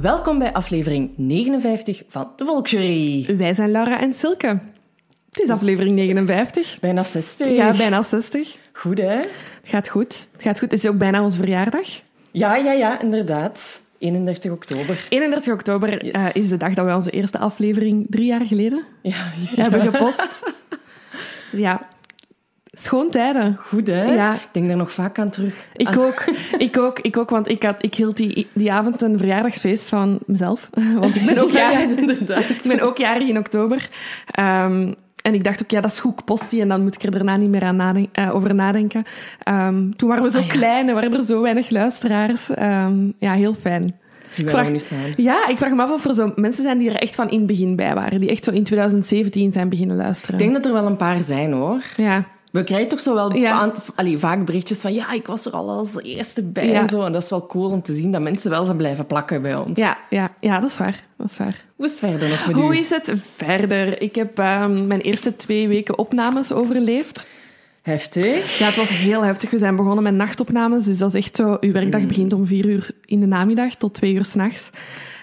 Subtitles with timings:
[0.00, 3.36] Welkom bij aflevering 59 van de Volksjury.
[3.36, 4.46] Wij zijn Laura en Silke.
[5.30, 6.78] Het is aflevering 59.
[6.80, 7.46] Bijna 60.
[7.46, 8.56] Ja, bijna 60.
[8.72, 9.16] Goed, hè?
[9.16, 9.28] Het
[9.62, 10.28] gaat goed.
[10.32, 10.70] Het gaat goed.
[10.70, 11.88] Het is ook bijna onze verjaardag.
[12.30, 13.80] Ja, ja, ja, inderdaad.
[13.98, 15.06] 31 oktober.
[15.08, 16.12] 31 oktober Yes.
[16.12, 19.14] eh, is de dag dat wij onze eerste aflevering drie jaar geleden Ja,
[19.54, 20.42] hebben gepost.
[21.52, 21.88] Ja,
[22.82, 23.56] schoon tijden.
[23.66, 24.04] Goed, hè?
[24.04, 24.32] Ja.
[24.34, 25.54] Ik denk daar nog vaak aan terug.
[25.76, 26.24] Ik ook,
[26.58, 30.18] ik ook, ik ook, want ik, had, ik hield die, die avond een verjaardagsfeest van
[30.26, 30.70] mezelf.
[31.00, 32.48] Want ik ben ook Ja, jarig, inderdaad.
[32.48, 33.88] ik ben ook jarig in oktober.
[34.26, 36.94] Ehm, en ik dacht ook, ja, dat is goed, ik post die en dan moet
[36.94, 39.04] ik er daarna niet meer aan naden- eh, over nadenken.
[39.42, 40.50] Ehm, toen waren we zo Ah, ja.
[40.52, 42.50] klein en waren er zo weinig luisteraars.
[42.50, 43.98] Ehm, ja, heel fijn.
[44.26, 44.98] Zie waar nu staan.
[45.16, 47.38] Ja, ik vraag me af of er zo mensen zijn die er echt van in
[47.38, 48.20] het begin bij waren.
[48.20, 50.34] Die echt zo in 2017 zijn beginnen luisteren.
[50.34, 51.82] Ik denk dat er wel een paar zijn, hoor.
[51.96, 53.50] Ja, We krijgen toch zo wel Ja.
[53.50, 56.80] aan- allee, vaak berichtjes van ja, ik was er al als eerste bij Ja.
[56.80, 57.02] en zo.
[57.02, 59.56] En dat is wel cool om te zien dat mensen wel zijn blijven plakken bij
[59.56, 59.78] ons.
[59.78, 61.04] ja, ja, ja, dat is waar.
[61.16, 61.64] Dat is waar.
[61.76, 62.78] Hoe is het verder nog met Hoe u?
[62.78, 64.02] is het verder?
[64.02, 67.26] Ik heb ehm, mijn eerste twee weken opnames overleefd.
[67.82, 68.58] Heftig.
[68.58, 69.50] Ja, het was heel heftig.
[69.50, 70.84] We zijn begonnen met nachtopnames.
[70.84, 71.56] Dus dat is echt zo...
[71.60, 72.06] Uw werkdag Mm.
[72.08, 74.70] begint om vier uur in de namiddag tot twee uur s'nachts.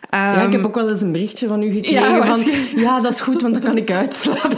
[0.09, 2.51] Ja, ik heb Ehm, ook wel eens een berichtje van u gekregen Ja, van
[2.81, 4.57] ja, dat is goed, want dan kan ik uitslapen.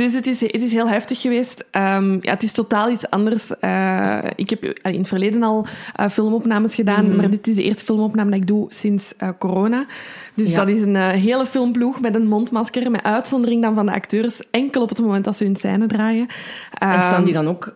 [0.00, 1.64] Dus het is, het is heel heftig geweest.
[1.70, 3.58] Ehm, ja, het is totaal iets anders.
[3.58, 7.16] Eh, ik heb in het verleden al eh, filmopnames gedaan, Mhm.
[7.16, 9.84] maar dit is de eerste filmopname dat ik doe sinds eh, corona.
[10.34, 10.56] Dus Ja.
[10.56, 14.82] dat is een hele filmploeg met een mondmasker, met uitzondering dan van de acteurs, enkel
[14.82, 16.26] op het moment dat ze hun scène draaien.
[16.78, 17.74] En staan Ehm, die dan ook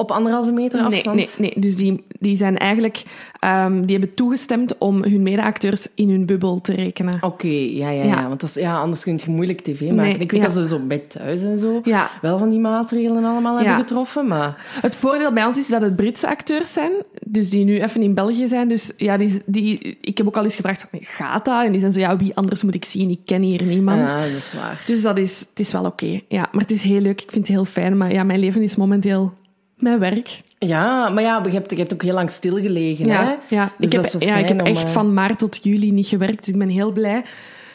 [0.00, 1.16] op anderhalve meter afstand?
[1.16, 1.62] Nee, nee, nee.
[1.62, 3.02] dus die, die zijn eigenlijk...
[3.40, 7.18] ehm, die hebben toegestemd om hun medeacteurs in hun bubbel te rekenen.
[7.20, 8.28] Oké, ja, ja, ja, Ja.
[8.28, 9.96] Want dat is, ja, anders kun je moeilijk tv maken.
[9.96, 10.46] Nee, ik weet ja.
[10.46, 12.10] dat ze zo bij thuis en zo Ja.
[12.20, 14.78] wel van die maatregelen allemaal hebben getroffen, maar...
[14.80, 16.92] Het voordeel bij ons is dat het Britse acteurs zijn,
[17.26, 18.68] dus die nu even in België zijn.
[18.68, 21.64] Dus ja, die, die, ik heb ook al eens gevraagd, gaat dat?
[21.64, 23.10] En die zijn zo, ja, wie anders moet ik zien?
[23.10, 24.10] Ik ken hier niemand.
[24.10, 24.84] Ja, dat is waar.
[24.86, 26.20] Dus dat is, het is wel oké.
[26.28, 27.20] Ja, maar het is heel leuk.
[27.20, 27.96] Ik vind het heel fijn.
[27.96, 29.32] Maar ja, mijn leven is momenteel
[29.80, 30.40] mijn werk.
[30.58, 33.22] Ja, maar ja, je hebt, je hebt ook heel lang stilgelegen, hè?
[33.22, 33.72] Ja, ja.
[33.78, 36.38] Dus ik heb, ja, ik heb om, echt eh, van maart tot juli niet gewerkt.
[36.38, 37.24] Dus ik ben heel blij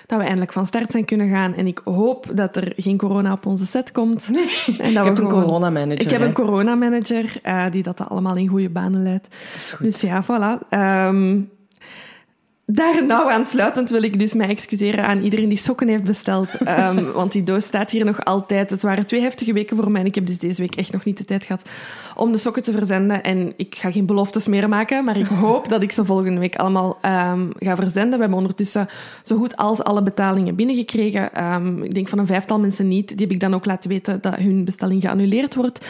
[0.06, 1.54] dat we eindelijk van start zijn kunnen gaan.
[1.56, 4.30] En ik hoop dat er geen corona op onze set komt.
[4.32, 4.38] En
[4.78, 6.26] dat Je we hebt een coronamanager, Ik heb hè?
[6.26, 9.28] een coronamanager uh, die dat allemaal in goede banen leidt.
[9.58, 9.86] is goed.
[9.86, 10.68] Dus ja, voilà.
[10.70, 11.40] Ehm,
[12.66, 16.54] daar nou aansluitend wil ik dus mij excuseren aan iedereen die sokken heeft besteld.
[16.66, 18.70] Ehm, want die doos staat hier nog altijd.
[18.70, 21.04] Het waren twee heftige weken voor mij en ik heb dus deze week echt nog
[21.04, 21.70] niet de tijd gehad
[22.16, 23.24] om de sokken te verzenden.
[23.24, 26.56] En ik ga geen beloftes meer maken, maar ik hoop dat ik ze volgende week
[26.56, 28.14] allemaal ehm, ga verzenden.
[28.14, 28.88] We hebben ondertussen
[29.24, 31.34] zo goed als alle betalingen binnengekregen.
[31.34, 33.08] Ehm, ik denk van een vijftal mensen niet.
[33.08, 35.88] Die heb ik dan ook laten weten dat hun bestelling geannuleerd wordt.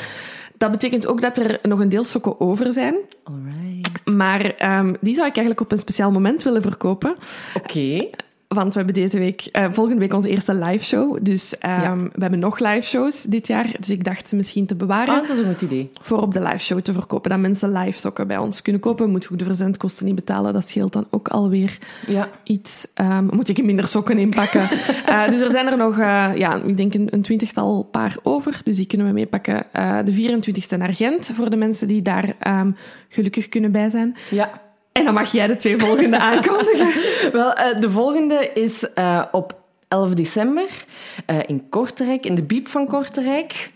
[0.58, 2.96] Dat betekent ook dat er nog een deel sokken over zijn.
[3.24, 3.75] Alright.
[4.16, 7.16] Maar ehm, die zou ik eigenlijk op een speciaal moment willen verkopen.
[7.54, 8.08] Oké.
[8.48, 11.18] Want we hebben deze week, eh, volgende week onze eerste live show.
[11.22, 11.96] Dus ehm, Ja.
[11.98, 13.70] we hebben nog live shows dit jaar.
[13.80, 15.90] Dus ik dacht ze misschien te bewaren Ah, dat is een goed idee.
[16.02, 17.30] voor op de live show te verkopen.
[17.30, 19.10] Dat mensen live sokken bij ons kunnen kopen.
[19.10, 20.54] Moet je ook de verzendkosten niet betalen.
[20.54, 21.78] Dat scheelt dan ook alweer
[22.08, 22.30] Ja.
[22.44, 22.88] iets.
[22.94, 24.68] Ehm, moet ik minder sokken inpakken.
[25.06, 28.60] Eh, dus er zijn er nog, eh, ja, ik denk een, een twintigtal paar over.
[28.64, 29.66] Dus die kunnen we meepakken.
[30.06, 32.72] De 24e naar Gent, voor de mensen die daar ehm,
[33.10, 34.16] gelukkig kunnen bij zijn.
[34.30, 34.64] Ja.
[35.00, 36.92] En dan mag jij de twee volgende aankondigen.
[37.32, 39.56] Wel, eh, de volgende is eh, op
[39.88, 40.86] 11 december
[41.26, 43.74] eh, in Kortrijk, in de Biep van Kortrijk.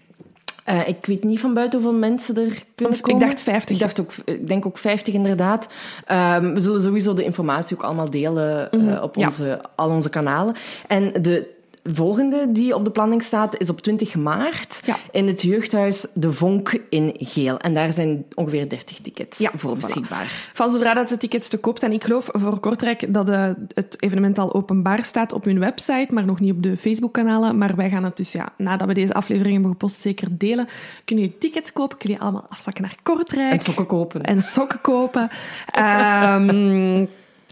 [0.86, 3.22] Ik weet niet van buiten hoeveel mensen er kunnen komen.
[3.22, 3.76] ik dacht 50.
[3.76, 5.68] Ik, dacht ook, ik denk ook 50 inderdaad.
[6.06, 9.26] Ehm, we zullen sowieso de informatie ook allemaal delen eh, op Ja.
[9.26, 10.56] onze, al onze kanalen.
[10.88, 11.48] En de
[11.94, 14.96] volgende die op de planning staat is op 20 maart Ja.
[15.12, 17.58] in het jeugdhuis De Vonk in Geel.
[17.60, 19.80] En daar zijn ongeveer 30 tickets Ja, voor voilà.
[19.80, 20.50] beschikbaar.
[20.54, 21.92] Van zodra dat de tickets te koop zijn.
[21.92, 23.28] Ik geloof voor Kortrijk dat
[23.74, 27.58] het evenement al openbaar staat op hun website, maar nog niet op de Facebook-kanalen.
[27.58, 30.68] Maar wij gaan het dus, ja, nadat we deze aflevering hebben gepost, zeker delen.
[31.06, 33.54] Kun je tickets kopen, kun je allemaal afzakken naar Kortrijk.
[33.54, 34.24] En sokken kopen.
[34.24, 35.30] en sokken kopen.
[35.72, 37.06] Ehm,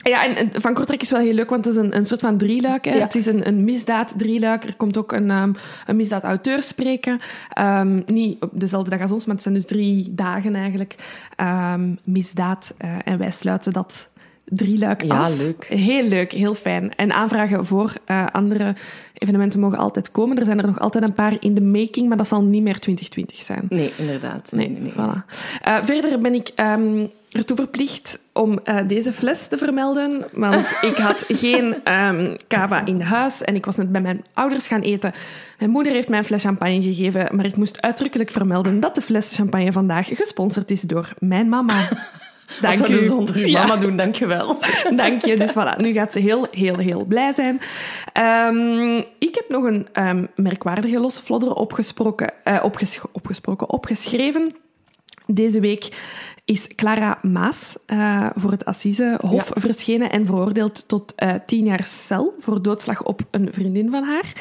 [0.03, 2.38] ja, en Van Kortrijk is wel heel leuk, want het is een, een soort van
[2.38, 2.85] drieluik.
[2.85, 2.94] Hè.
[2.95, 3.03] Ja.
[3.03, 4.63] Het is een, een misdaad drieluik.
[4.63, 5.53] Er komt ook een, ehm,
[5.85, 7.19] een misdaad auteur spreken.
[7.53, 10.95] Ehm, niet op dezelfde dag als ons, maar het zijn dus drie dagen eigenlijk.
[11.35, 12.73] Ehm, misdaad.
[12.77, 14.09] eh, en wij sluiten dat
[14.45, 15.38] drieluik Ja, af.
[15.38, 15.65] leuk.
[15.69, 16.95] Heel leuk, heel fijn.
[16.95, 18.75] En aanvragen voor eh, andere
[19.13, 20.38] evenementen mogen altijd komen.
[20.38, 22.79] Er zijn er nog altijd een paar in de making, maar dat zal niet meer
[22.79, 23.65] 2020 zijn.
[23.69, 24.51] Nee, inderdaad.
[24.51, 24.91] Nee, nee, nee.
[24.91, 25.25] Voilà.
[25.61, 26.49] Eh, verder ben ik
[27.31, 30.25] ertoe verplicht om eh, deze fles te vermelden.
[30.33, 34.68] Want ik had geen ehm, cava in huis en ik was net bij mijn ouders
[34.68, 35.12] gaan eten.
[35.59, 39.01] Mijn moeder heeft mij een fles champagne gegeven, maar ik moest uitdrukkelijk vermelden dat de
[39.01, 41.88] fles champagne vandaag gesponsord is door mijn mama.
[42.62, 43.00] Dank Als we u.
[43.00, 43.59] nu zonder uw Ja.
[43.62, 44.57] mama doen, dankjewel.
[44.95, 45.38] Dank je.
[45.38, 47.59] Dus voilà, nu gaat ze heel, heel, heel blij zijn.
[48.13, 54.56] Ehm, ik heb nog een ehm, merkwaardige losse flodder opgesproken, eh, opges- opgesproken, opgeschreven.
[55.25, 55.89] Deze week
[56.47, 62.35] is Clara Maas eh, voor het Assisehof verschenen en veroordeeld tot eh, tien jaar cel
[62.39, 64.33] voor doodslag op een vriendin van haar.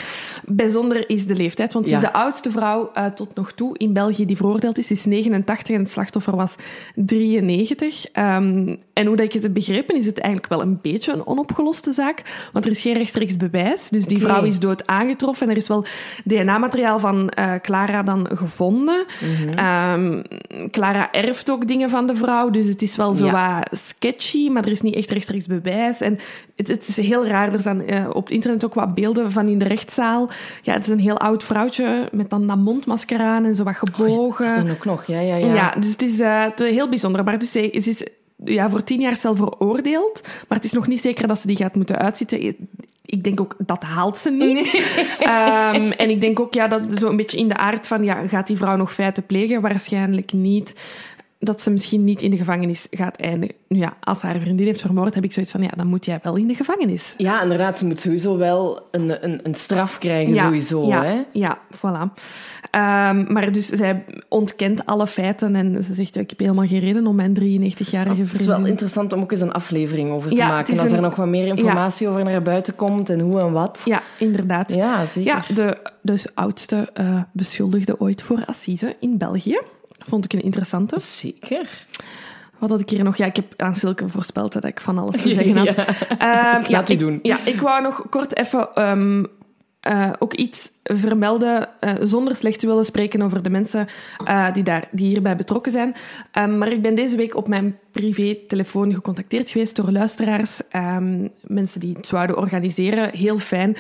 [0.44, 3.92] Bijzonder is de leeftijd, want ze is de oudste vrouw eh, tot nog toe in
[3.92, 4.86] België die veroordeeld is.
[4.86, 6.54] Ze is 89 en het slachtoffer was
[6.94, 8.06] 93.
[8.12, 11.26] Ehm, en hoe dat ik het heb begrepen, is het eigenlijk wel een beetje een
[11.26, 13.88] onopgeloste zaak, want er is geen rechtstreeks bewijs.
[13.88, 15.84] Dus die vrouw is dood aangetroffen en er is wel
[16.24, 19.04] DNA-materiaal van Clara dan gevonden.
[19.20, 19.58] Mhm.
[19.58, 20.22] Ehm,
[20.70, 23.58] Clara erft ook dingen van de vrouw, dus het is wel zo Ja.
[23.58, 26.00] wat sketchy, maar er is niet echt rechtstreeks bewijs.
[26.00, 26.18] En
[26.56, 27.52] het, het is heel raar.
[27.52, 30.28] Er staan eh, op het internet ook wat beelden van in de rechtszaal.
[30.62, 33.76] Ja, het is een heel oud vrouwtje met dan dat mondmasker aan en zo wat
[33.76, 34.44] gebogen.
[34.46, 35.54] Dat is dan ook nog, ja, ja, ja.
[35.54, 37.24] Ja, dus het is eh, het heel bijzonder.
[37.24, 38.06] Maar dus zij ze is
[38.44, 40.20] ja, voor tien jaar cel veroordeeld.
[40.22, 42.56] Maar het is nog niet zeker dat ze die gaat moeten uitzitten.
[43.04, 44.74] Ik denk ook, dat haalt ze niet.
[45.18, 48.26] Ehm, en ik denk ook, ja, dat zo een beetje in de aard van, ja,
[48.26, 49.60] gaat die vrouw nog feiten plegen?
[49.60, 50.74] Waarschijnlijk niet.
[51.46, 53.54] Dat ze misschien niet in de gevangenis gaat eindigen.
[53.68, 56.18] Nu ja, als haar vriendin heeft vermoord, heb ik zoiets van, ja, dan moet jij
[56.22, 57.14] wel in de gevangenis.
[57.16, 60.86] Ja, inderdaad, ze moet sowieso wel een, een, een straf krijgen, sowieso.
[60.86, 61.22] ja, Hè?
[61.32, 62.12] Ja, voilà.
[62.70, 67.06] Ehm, maar dus zij ontkent alle feiten en ze zegt, ik heb helemaal geen reden
[67.06, 68.46] om mijn 93-jarige Het is vriendin...
[68.46, 70.78] wel interessant om ook eens een aflevering over te Ja, maken.
[70.78, 73.82] Als er nog wat meer informatie over naar buiten komt en hoe en wat.
[73.84, 74.72] Ja, inderdaad.
[74.74, 75.44] Ja, zeker.
[75.48, 79.60] Ja, de dus oudste eh, beschuldigde ooit voor Assise in België.
[80.08, 81.00] Vond ik een interessante.
[81.00, 81.86] Zeker.
[82.58, 83.16] Wat had ik hier nog?
[83.16, 85.74] Ja, ik heb aan Silke voorspeld dat ik van alles te zeggen had.
[85.74, 85.86] Ja.
[86.08, 87.18] Ehm, ja, laat u ik, doen.
[87.22, 89.24] Ja, ik wou nog kort even ehm,
[89.86, 93.86] eh, ook iets vermelden, eh, zonder slecht te willen spreken over de mensen
[94.24, 95.94] eh, die, daar, die hierbij betrokken zijn.
[96.32, 101.80] Ehm, maar ik ben deze week op mijn privé-telefoon gecontacteerd geweest door luisteraars, ehm, mensen
[101.80, 103.10] die het zouden organiseren.
[103.10, 103.76] Heel fijn.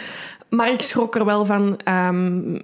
[0.48, 2.58] Maar ik schrok er wel van, ehm,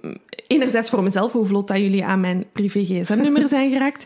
[0.47, 4.05] enerzijds voor mezelf, hoe vlot dat jullie aan mijn privé-gsm-nummer zijn geraakt.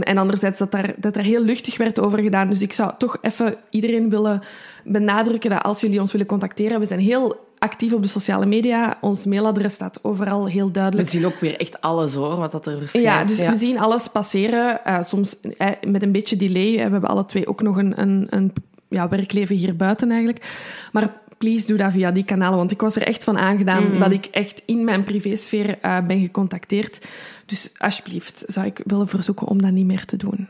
[0.00, 2.48] En anderzijds dat daar, dat er heel luchtig werd over gedaan.
[2.48, 4.40] Dus ik zou toch even iedereen willen
[4.84, 8.98] benadrukken dat als jullie ons willen contacteren, we zijn heel actief op de sociale media.
[9.00, 11.08] Ons mailadres staat overal heel We duidelijk.
[11.08, 13.06] zien ook weer echt alles hoor, wat dat er verschijnt.
[13.06, 14.84] Ja, dus we zien alles passeren.
[14.84, 16.70] eh, soms eh, met een beetje delay.
[16.78, 18.52] Eh, We hebben alle twee ook nog een, een, een
[18.88, 20.46] ja, werkleven hier buiten eigenlijk.
[20.92, 22.58] Maar please doe dat via die kanalen.
[22.58, 26.20] Want ik was er echt van aangedaan dat ik echt in mijn privésfeer eh, ben
[26.20, 27.06] gecontacteerd.
[27.46, 30.48] Dus alsjeblieft zou ik willen verzoeken om dat niet meer te doen.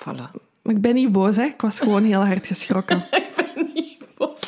[0.00, 0.30] Voilà.
[0.62, 1.42] Maar ik ben niet boos, hè.
[1.44, 3.04] Ik was gewoon heel hard geschrokken.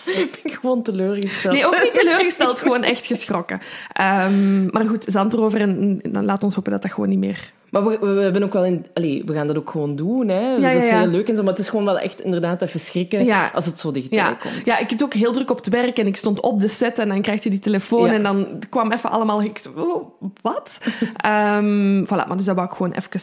[0.07, 1.55] Ik ben gewoon teleurgesteld.
[1.55, 3.61] Nee, ook niet teleurgesteld, gewoon echt geschrokken.
[3.93, 7.53] Ehm, maar goed, zand erover en dan laat ons hopen dat dat gewoon niet meer...
[7.71, 8.87] Maar we, we, we hebben ook wel in...
[8.95, 10.41] Allee, we gaan dat ook gewoon doen, hè.
[10.41, 11.01] Ja, dat is ja, ja.
[11.01, 13.51] heel leuk en zo, maar het is gewoon wel echt inderdaad even schrikken Ja.
[13.55, 14.67] als het zo dichtbij Ja, komt.
[14.67, 16.69] ja, ik heb het ook heel druk op het werk en ik stond op de
[16.69, 18.13] set en dan krijg je die telefoon Ja.
[18.13, 19.43] en dan kwam even allemaal...
[19.43, 20.11] Ik, oh,
[20.43, 20.79] wat?
[21.17, 23.21] Ehm, voilà, maar dus dat wou ik gewoon even,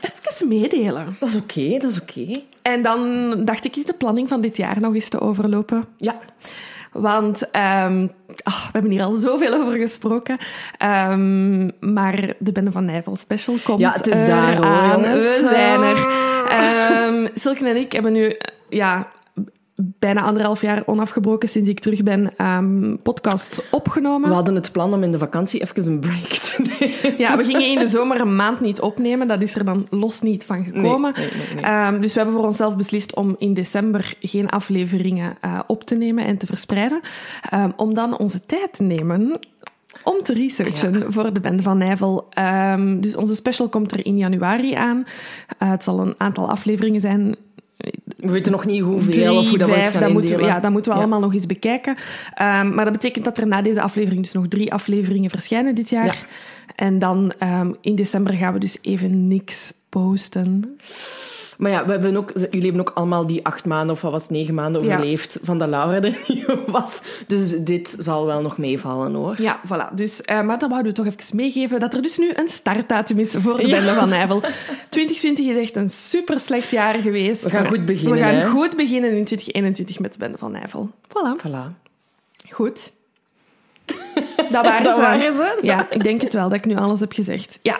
[0.00, 1.16] even meedelen.
[1.20, 2.26] Dat is oké, dat is oké.
[2.72, 5.84] En dan dacht ik, is de planning van dit jaar nog eens te overlopen?
[5.96, 6.18] Ja.
[6.92, 8.06] Want ehm,
[8.42, 10.36] ah, we hebben hier al zoveel over gesproken.
[10.78, 15.22] Ehm, maar de Bende van Nijvel special komt Ja, het is daar, hoor, jongens.
[15.22, 16.06] We zijn er.
[16.48, 18.36] Ehm Silke en ik hebben nu...
[18.68, 19.08] Ja,
[19.80, 24.28] bijna anderhalf jaar onafgebroken sinds ik terug ben ehm, podcasts opgenomen.
[24.28, 27.18] We hadden het plan om in de vakantie even een break te nemen.
[27.18, 29.28] Ja, we gingen in de zomer een maand niet opnemen.
[29.28, 31.12] Dat is er dan los niet van gekomen.
[31.16, 31.72] Nee, nee, nee, nee.
[31.72, 35.94] Ehm, dus we hebben voor onszelf beslist om in december geen afleveringen eh, op te
[35.94, 37.00] nemen en te verspreiden.
[37.50, 39.38] Ehm, om dan onze tijd te nemen
[40.04, 42.28] om te researchen voor de band van Nijvel.
[43.00, 45.04] Dus onze special komt er in januari aan.
[45.58, 47.36] Eh, het zal een aantal afleveringen zijn.
[48.18, 50.60] We weten nog niet hoeveel Drie, of hoe dat vijf, gaan dat moeten we, ja,
[50.60, 51.02] dat moeten we Ja.
[51.04, 51.96] allemaal nog eens bekijken.
[52.34, 55.90] Ehm, maar dat betekent dat er na deze aflevering dus nog drie afleveringen verschijnen dit
[55.90, 56.04] jaar.
[56.04, 56.14] Ja.
[56.76, 60.76] En dan ehm, in december gaan we dus even niks posten.
[61.58, 64.28] Maar ja, we hebben ook, jullie hebben ook allemaal die acht maanden of wat was
[64.28, 64.94] negen maanden Ja.
[64.94, 67.02] overleefd van dat Laura er niet was.
[67.26, 69.42] Dus dit zal wel nog meevallen hoor.
[69.42, 69.94] Ja, voilà.
[69.94, 73.18] Dus, eh, maar dan wouden we toch even meegeven dat er dus nu een startdatum
[73.18, 73.76] is voor de Ja.
[73.76, 74.40] Bende van Nijvel.
[74.88, 77.44] 2020 is echt een super slecht jaar geweest.
[77.44, 78.46] We gaan goed beginnen, We gaan hè?
[78.48, 80.90] goed beginnen in 2021 met de Bende van Nijvel.
[81.08, 81.46] Voilà.
[81.46, 81.86] Voilà.
[82.50, 82.92] Goed.
[84.36, 85.00] Dat waren Dat ze.
[85.00, 85.58] waren ze?
[85.62, 87.58] Ja, ik denk het wel dat ik nu alles heb gezegd.
[87.62, 87.78] Ja,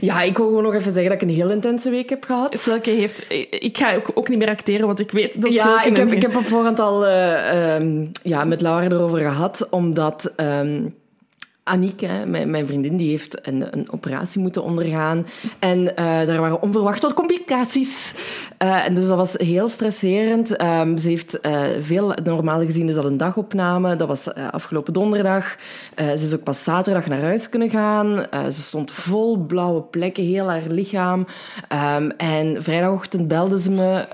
[0.00, 2.58] Ja, ik wil gewoon nog even zeggen dat ik een heel intense week heb gehad.
[2.58, 3.26] Silke heeft...
[3.50, 6.22] Ik ga ook, ook niet meer acteren, want ik weet dat Ja, ik heb, ik
[6.22, 10.82] heb op voorhand al eh, ehm, ja, met Laura erover gehad, omdat ehm
[11.64, 15.26] Aniek, mijn, vriendin, die heeft een, een operatie moeten ondergaan.
[15.58, 18.14] En eh, daar waren onverwacht wat complicaties.
[18.58, 20.56] Eh, en dus dat was heel stresserend.
[20.56, 23.96] Ehm, ze heeft eh, veel, normaal gezien is dat een dagopname.
[23.96, 25.56] Dat was afgelopen donderdag.
[25.96, 28.26] Ze is ook pas zaterdag naar huis kunnen gaan.
[28.52, 31.26] Ze stond vol blauwe plekken, heel haar lichaam.
[31.68, 34.06] Ehm, en vrijdagochtend belde ze me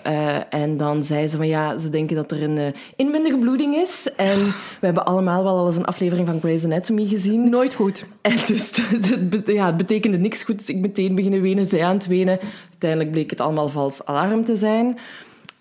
[0.51, 4.09] en dan zei ze van ja, ze denken dat er een inwendige bloeding is.
[4.17, 4.39] En
[4.81, 7.40] we hebben allemaal wel al eens een aflevering van Grey's Anatomy gezien.
[7.49, 8.07] Nooit goed.
[8.21, 8.71] En dus
[9.31, 10.59] het, ja, het betekende niks goed.
[10.59, 12.39] Dus ik meteen beginnen wenen, zij aan het wenen.
[12.71, 14.99] Uiteindelijk bleek het allemaal vals alarm te zijn.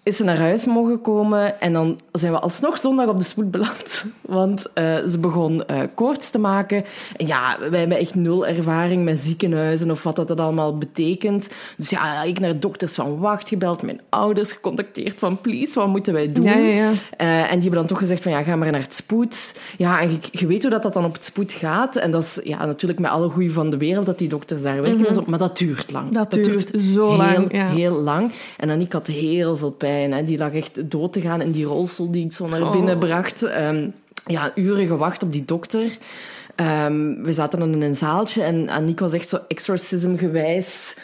[0.09, 3.51] Is ze naar huis mogen komen en dan zijn we alsnog zondag op de spoed
[3.51, 4.05] beland.
[4.21, 6.83] Want eh, ze begon eh, koorts te maken.
[7.17, 11.49] En ja, wij hebben echt nul ervaring met ziekenhuizen of wat dat, dat allemaal betekent.
[11.77, 16.13] Dus ja, ik naar dokters van Wacht gebeld, mijn ouders gecontacteerd van please, wat moeten
[16.13, 16.43] wij doen?
[16.43, 16.91] Ja, ja, ja.
[17.17, 19.59] Eh, en die hebben dan toch gezegd van ja, ga maar naar het spoed.
[19.77, 21.95] Ja, en je, je weet hoe dat, dat dan op het spoed gaat.
[21.95, 24.81] En dat is ja, natuurlijk met alle goede van de wereld dat die dokters daar
[24.81, 25.07] werken.
[25.07, 26.11] en zo, maar dat duurt lang.
[26.11, 27.67] Dat duurt zo heel, lang, ja.
[27.67, 28.31] Heel lang.
[28.57, 29.97] En Aniek had heel veel pijn.
[30.07, 30.23] Hè.
[30.23, 32.71] Die lag echt dood te gaan in die rolstoel die ik zo naar Oh.
[32.71, 33.43] binnen bracht.
[33.43, 33.87] Ehm,
[34.25, 35.97] ja, uren gewacht op die dokter.
[36.55, 40.97] Ehm, we zaten dan in een zaaltje en Aniek was echt zo exorcism-gewijs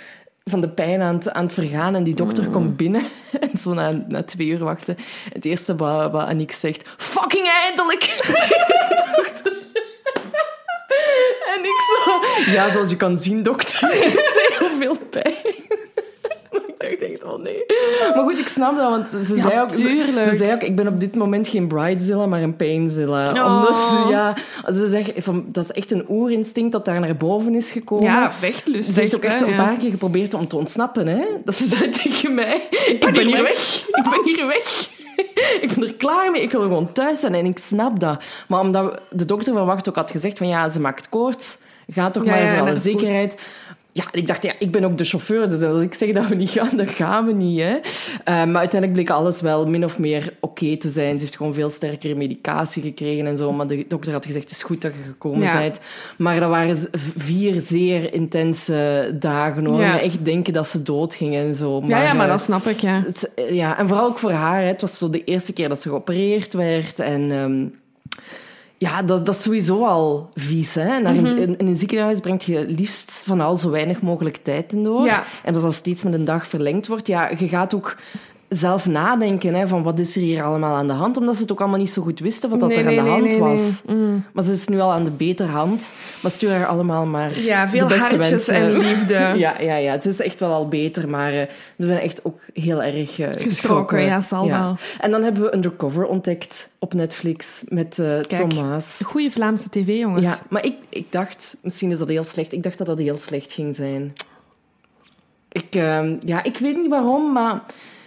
[0.43, 1.95] van de pijn aan het, aan het vergaan.
[1.95, 2.51] En die dokter Mm.
[2.51, 3.01] komt binnen
[3.51, 4.97] en zo na, na twee uur wachten.
[5.33, 8.03] Het eerste wat, wat Aniek zegt, fucking eindelijk!
[11.55, 12.21] en ik zo,
[12.51, 15.33] ja, zoals je kan zien, dokter, heeft heel veel pijn.
[16.91, 17.65] Ik echt, oh nee.
[18.15, 20.87] Maar goed, ik snap dat, want ze, zei ook, ze, ze zei ook, ik ben
[20.87, 23.31] op dit moment geen bridezilla, maar een painzilla.
[23.31, 23.55] Oh.
[23.55, 27.55] Omdat ze, ja, ze zegt, van, dat is echt een oerinstinct dat daar naar boven
[27.55, 28.05] is gekomen.
[28.05, 28.93] Ja, vechtlust.
[28.93, 29.65] Ze heeft ook echt hè, een ja.
[29.65, 31.07] paar keer geprobeerd om te ontsnappen.
[31.07, 31.25] Hè?
[31.43, 33.83] Dat ze zei tegen mij, ik ben hier weg.
[33.87, 34.89] Ik ben hier weg.
[35.61, 36.41] Ik ben er klaar mee.
[36.41, 37.33] Ik wil gewoon thuis zijn.
[37.33, 38.23] En ik snap dat.
[38.47, 41.57] Maar omdat de dokter van Wacht ook had gezegd van ja, ze maakt koorts.
[41.87, 43.35] Ga toch Ja, maar ja, voor alle goed.
[43.97, 46.35] Ja, ik dacht, ja, ik ben ook de chauffeur, dus als ik zeg dat we
[46.35, 47.59] niet gaan, dan gaan we niet.
[47.61, 47.75] Hè.
[48.23, 51.15] Eh, maar uiteindelijk bleek alles wel min of meer oké te zijn.
[51.15, 53.51] Ze heeft gewoon veel sterkere medicatie gekregen en zo.
[53.53, 55.57] Maar de dokter had gezegd, het is goed dat je gekomen Ja.
[55.57, 55.79] bent.
[56.17, 56.77] Maar dat waren
[57.17, 59.81] vier zeer intense dagen, hoor.
[59.81, 59.99] Ja.
[59.99, 61.81] Echt denken dat ze doodging en zo.
[61.85, 63.03] Ja, ja, maar eh, dat snap ik, ja.
[63.05, 64.61] het, eh, ja, en vooral ook voor haar.
[64.61, 64.67] Hè.
[64.67, 66.99] Het was zo de eerste keer dat ze geopereerd werd.
[66.99, 67.65] En ehm,
[68.85, 70.75] ja, dat, dat is sowieso al vies.
[70.75, 70.99] Hè.
[70.99, 71.25] Naar Mhm.
[71.37, 75.05] in, in een ziekenhuis brengt je liefst van al zo weinig mogelijk tijd in door.
[75.05, 75.23] Ja.
[75.43, 77.95] En als dat steeds met een dag verlengd wordt, ja, je gaat ook
[78.49, 81.17] zelf nadenken hè, van wat is er hier allemaal aan de hand.
[81.17, 83.05] Omdat ze het ook allemaal niet zo goed wisten wat dat Nee, er nee, aan
[83.05, 83.39] de hand nee, nee.
[83.39, 83.83] was.
[84.33, 85.93] Maar ze is nu al aan de betere hand.
[86.21, 88.55] Maar stuur haar allemaal maar Ja, veel de beste wensen.
[88.55, 89.13] en liefde.
[89.35, 92.39] Ja, ja, ja, het is echt wel al beter, maar eh, we zijn echt ook
[92.53, 94.01] heel erg eh, geschrokken.
[94.01, 94.75] ja, zal wel.
[94.99, 98.49] En dan hebben we Undercover ontdekt op Netflix met eh Kijk.
[98.49, 98.99] Thomas.
[99.05, 100.27] Goeie Vlaamse tv, jongens.
[100.27, 103.17] Ja, maar ik, ik dacht, misschien is dat heel slecht, ik dacht dat dat heel
[103.17, 104.13] slecht ging zijn.
[105.51, 107.61] Ik, ehm, ja, ik weet niet waarom, maar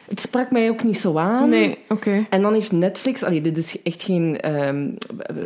[0.09, 1.49] het sprak mij ook niet zo aan.
[1.49, 2.27] Nee, oké.
[2.31, 4.89] En dan heeft Netflix, allee, dit is echt geen, ehm,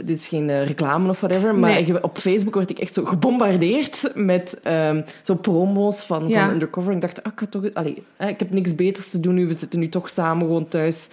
[0.04, 2.02] dit is geen eh, reclame of whatever, maar Nee.
[2.02, 6.44] op Facebook word ik echt zo gebombardeerd met ehm, zo promo's van, Ja.
[6.44, 6.88] van Undercover.
[6.90, 9.46] En ik dacht, ah, ik, ga toch, allee, ik heb niks beters te doen nu,
[9.46, 11.08] we zitten nu toch samen gewoon thuis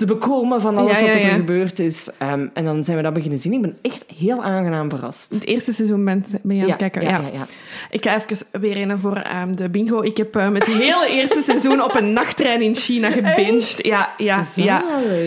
[0.00, 1.34] te bekomen van alles Ja, wat er ja.
[1.34, 2.10] gebeurd is.
[2.18, 3.52] Ehm, en dan zijn we dat beginnen zien.
[3.52, 5.32] Ik ben echt heel aangenaam verrast.
[5.32, 7.02] Het eerste seizoen ben, ben je aan het kijken.
[7.02, 7.46] ja, Ja, ja, ja.
[7.90, 10.02] Ik ga even weer in voor ehm, de bingo.
[10.02, 13.78] Ik heb eh, met het hele eerste seizoen op een nachttrein in China gebinged.
[13.82, 14.84] Ja, ja, ja.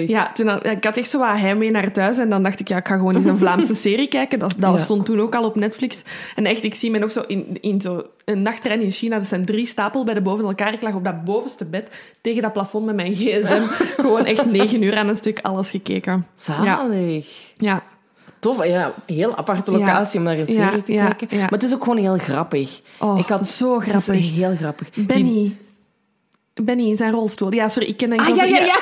[0.07, 2.17] Ja, toen had, ik had echt zo wat heimwee naar thuis.
[2.17, 4.39] En dan dacht ik, ja, ik ga gewoon eens een Vlaamse serie kijken.
[4.39, 6.03] Dat, dat stond toen ook al op Netflix.
[6.35, 9.17] En echt, ik zie me nog zo in, in zo een nachttrein in China.
[9.17, 10.73] Dat zijn drie stapelbedden boven elkaar.
[10.73, 13.63] Ik lag op dat bovenste bed tegen dat plafond met mijn gsm.
[14.01, 16.27] gewoon echt negen uur aan een stuk alles gekeken.
[16.35, 17.27] Zalig.
[17.57, 17.83] Ja,
[18.39, 21.39] Tof, ja, heel aparte locatie om naar een Ja, serie te ja, kijken.
[21.39, 22.81] Maar het is ook gewoon heel grappig.
[22.99, 24.15] Oh, ik had, zo Het grappig.
[24.15, 24.89] is heel grappig.
[24.89, 25.57] Die- Benny.
[26.53, 27.53] Benny in zijn rolstoel.
[27.53, 28.77] Ja, sorry, ik ken hem Ah, ja, ja, ja.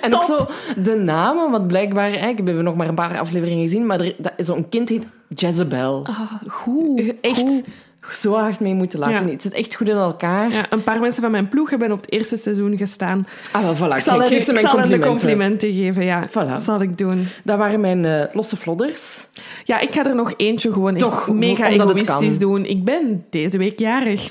[0.00, 2.10] En ook zo de namen, want blijkbaar...
[2.10, 5.06] hè, Ik heb nog maar een paar afleveringen gezien, maar er, dat, zo'n kind heet
[5.28, 6.06] Jezebel.
[6.06, 7.14] Ah, goed.
[7.20, 7.64] echt goed.
[8.12, 9.26] Zo hard mee moeten lachen.
[9.26, 9.32] Ja.
[9.32, 10.52] Het zit echt goed in elkaar.
[10.52, 13.26] Ja, een paar mensen van mijn ploeg hebben op het eerste seizoen gestaan.
[13.52, 13.94] Ah, wel, voilà.
[13.94, 15.08] Ik zal, geef ze ik mijn de complimenten.
[15.08, 16.28] complimenten geven, ja.
[16.28, 16.48] Voilà.
[16.48, 17.26] Dat zal ik doen.
[17.44, 19.26] Dat waren mijn eh, losse vlodders.
[19.64, 22.64] Ja, ik ga er nog eentje gewoon Toch, mega egoïstisch doen.
[22.64, 24.30] Ik ben deze week jarig.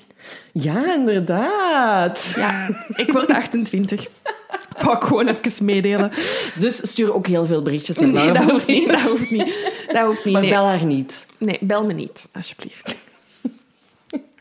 [0.51, 2.34] Ja, inderdaad.
[2.38, 4.08] Ja, ik word 28.
[4.84, 6.12] Wou ik gewoon even meedelen.
[6.60, 8.89] Dus stuur ook heel veel berichtjes naar Nee, dat hoeft niet.
[8.89, 9.53] Dat hoeft niet.
[9.88, 10.34] Dat hoeft niet.
[10.34, 10.51] Maar nee.
[10.51, 11.27] bel haar niet.
[11.38, 13.03] nee, bel me niet, alsjeblieft.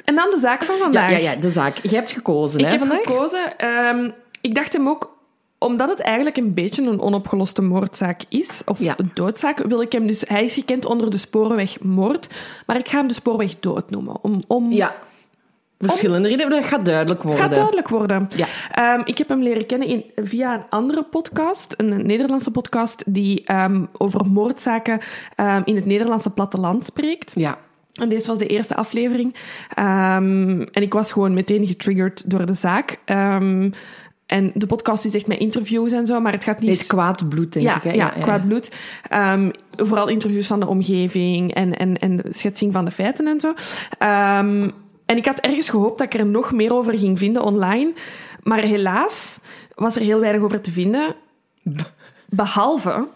[0.04, 1.11] En dan de zaak van vandaag.
[1.11, 1.76] ja, ja, de zaak.
[1.82, 2.99] Je hebt gekozen, Ik hè, heb vandaag?
[3.02, 3.59] gekozen...
[3.59, 5.11] ehm, ik dacht hem ook...
[5.59, 8.97] Omdat het eigenlijk een beetje een onopgeloste moordzaak is, of Ja.
[9.14, 10.25] doodzaak, wil ik hem dus...
[10.28, 12.28] Hij is gekend onder de spoorwegmoord,
[12.66, 14.16] maar ik ga hem de spoorwegdood noemen.
[14.23, 14.94] Om, om, Ja.
[15.78, 17.42] Verschillende redenen, dat gaat duidelijk worden.
[17.42, 18.28] Gaat duidelijk worden.
[18.37, 18.47] Ja.
[18.73, 23.44] Ehm, ik heb hem leren kennen in, via een andere podcast, een Nederlandse podcast, die
[23.44, 25.00] ehm, over moordzaken
[25.64, 27.32] in het Nederlandse platteland spreekt.
[27.35, 27.59] Ja.
[27.92, 29.34] En deze was de eerste aflevering.
[29.75, 32.99] Ehm, en ik was gewoon meteen getriggerd door de zaak.
[33.04, 33.70] Ehm,
[34.26, 36.70] en de podcast is echt met interviews en zo, maar het gaat niet...
[36.70, 37.82] Is kwaad bloed, denk ja, ik.
[37.82, 37.92] Hè?
[37.92, 38.70] ja, kwaad bloed.
[39.08, 43.40] Ehm, vooral interviews van de omgeving en, en, en de schetsing van de feiten en
[43.40, 43.54] zo.
[45.06, 47.92] En ik had ergens gehoopt dat ik er nog meer over ging vinden online.
[48.42, 49.40] Maar helaas
[49.75, 51.14] was er heel weinig over te vinden.
[52.28, 53.08] Behalve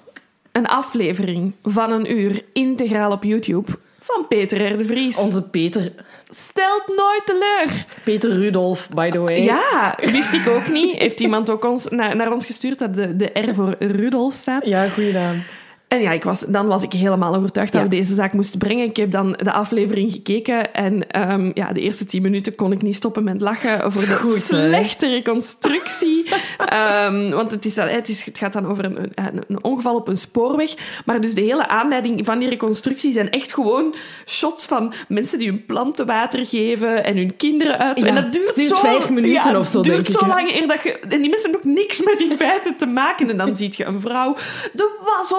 [0.52, 4.76] een aflevering van een uur integraal op YouTube van Peter R.
[4.76, 5.16] de Vries.
[5.16, 5.92] Onze Peter...
[6.30, 7.86] Stelt nooit teleur.
[8.04, 9.42] Peter Rudolf, by the way.
[9.42, 10.96] Ja, wist ik ook niet.
[10.96, 14.66] Heeft iemand ook ons, naar, naar ons gestuurd dat de, de R voor Rudolf staat.
[14.66, 15.42] Ja, goeie naam.
[15.88, 17.88] En ja, ik was, dan was ik helemaal overtuigd dat Ja.
[17.88, 18.84] we deze zaak moesten brengen.
[18.84, 22.82] Ik heb dan de aflevering gekeken en ehm, ja, de eerste tien minuten kon ik
[22.82, 24.68] niet stoppen met lachen voor de Goed, hè?
[24.68, 26.24] slechte reconstructie.
[26.66, 30.08] Ehm, want het, is, het, is, het gaat dan over een, een, een ongeval op
[30.08, 30.74] een spoorweg.
[31.04, 33.94] Maar dus de hele aanleiding van die reconstructie zijn echt gewoon
[34.26, 38.00] shots van mensen die hun planten water geven en hun kinderen uit.
[38.00, 40.66] Ja, en dat duurt, zo vijf minuten ja, of zo, duurt denk zo lang eer
[40.66, 40.98] dat je...
[40.98, 43.30] En die mensen hebben ook niks met die feiten te maken.
[43.30, 44.36] En dan zie je een vrouw
[44.72, 45.38] de was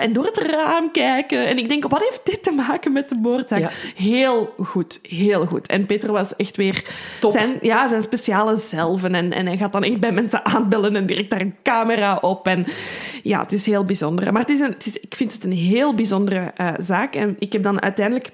[0.00, 1.46] en door het raam kijken.
[1.46, 3.60] En ik denk, wat heeft dit te maken met de moordzaak?
[3.60, 3.70] Ja.
[3.96, 5.66] Heel goed, heel goed.
[5.66, 6.84] En Peter was echt weer
[7.20, 7.32] Top.
[7.32, 9.14] Zijn, ja, zijn speciale zelven.
[9.14, 12.46] En, en hij gaat dan echt bij mensen aanbellen en direct daar een camera op.
[12.46, 12.66] En
[13.22, 14.32] ja, het is heel bijzonder.
[14.32, 17.14] Maar het is een, het is, ik vind het een heel bijzondere eh, zaak.
[17.14, 18.30] En ik heb dan uiteindelijk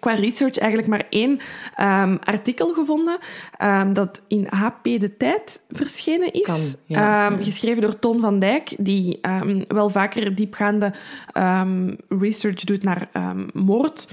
[0.00, 1.38] qua research eigenlijk maar één
[1.74, 3.18] ehm, artikel gevonden
[3.58, 6.42] ehm, dat in HP De Tijd verschenen is.
[6.42, 7.30] Kan, ja.
[7.30, 9.20] Ehm, geschreven door Ton van Dijk, die
[9.68, 10.92] wel vaker diepgaande
[12.08, 13.08] research doet naar
[13.52, 14.06] moord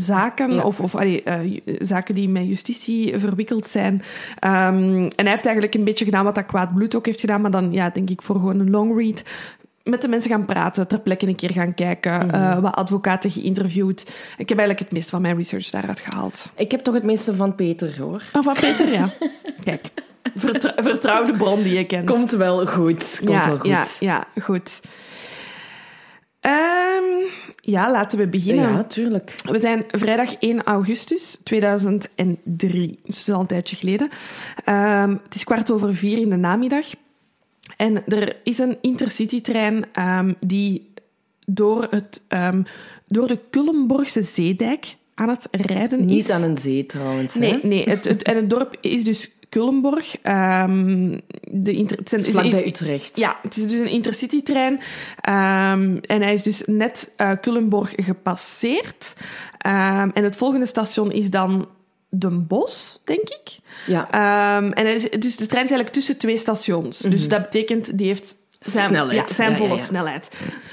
[0.00, 0.62] zaken Ja.
[0.62, 4.02] of, of allee, eh, zaken die met justitie verwikkeld zijn.
[4.40, 7.50] En hij heeft eigenlijk een beetje gedaan wat dat kwaad bloed ook heeft gedaan, maar
[7.50, 9.22] dan ja, denk ik voor gewoon een long read.
[9.88, 12.34] Met de mensen gaan praten, ter plekke een keer gaan kijken, Mhm.
[12.34, 14.00] eh, wat advocaten geïnterviewd.
[14.36, 16.50] Ik heb eigenlijk het meeste van mijn research daaruit gehaald.
[16.56, 18.22] Ik heb toch het meeste van Peter, hoor.
[18.32, 19.08] Oh, van Peter, ja.
[19.64, 19.86] Kijk,
[20.36, 22.10] vertrou- vertrouwde bron die je kent.
[22.10, 23.16] Komt wel goed.
[23.24, 23.68] Komt ja, wel goed.
[23.68, 24.80] Ja, ja, goed.
[26.40, 27.04] Ehm,
[27.60, 28.70] ja, laten we beginnen.
[28.72, 29.34] Ja, tuurlijk.
[29.50, 32.98] We zijn vrijdag 1 augustus 2003.
[33.04, 34.08] Dus het is al een tijdje geleden.
[34.64, 36.86] Ehm, het is kwart over vier in de namiddag.
[37.76, 40.90] En er is een intercitytrein ehm, die
[41.46, 42.62] door, het, ehm,
[43.06, 46.04] door de Culemborgse zeedijk aan het rijden is.
[46.06, 47.34] Niet aan een zee, trouwens.
[47.34, 47.40] hè?
[47.40, 50.16] Nee, nee het, het, en het dorp is dus Culemborg.
[50.22, 51.18] Ehm,
[51.50, 53.16] de inter, het zijn- Het is vlakbij Utrecht.
[53.16, 54.80] ja, het is dus een intercitytrein.
[55.20, 59.16] Ehm en hij is dus net Culemborg gepasseerd.
[59.58, 61.68] En het volgende station is dan
[62.08, 63.58] Den Bosch, denk ik.
[63.86, 64.10] Ja.
[64.10, 66.98] Ehm, en is, dus de trein is eigenlijk tussen twee stations.
[66.98, 69.28] Dus dat betekent, die heeft zijn, Snelheid.
[69.28, 69.84] Ja, zijn ja, volle ja.
[69.84, 70.30] snelheid.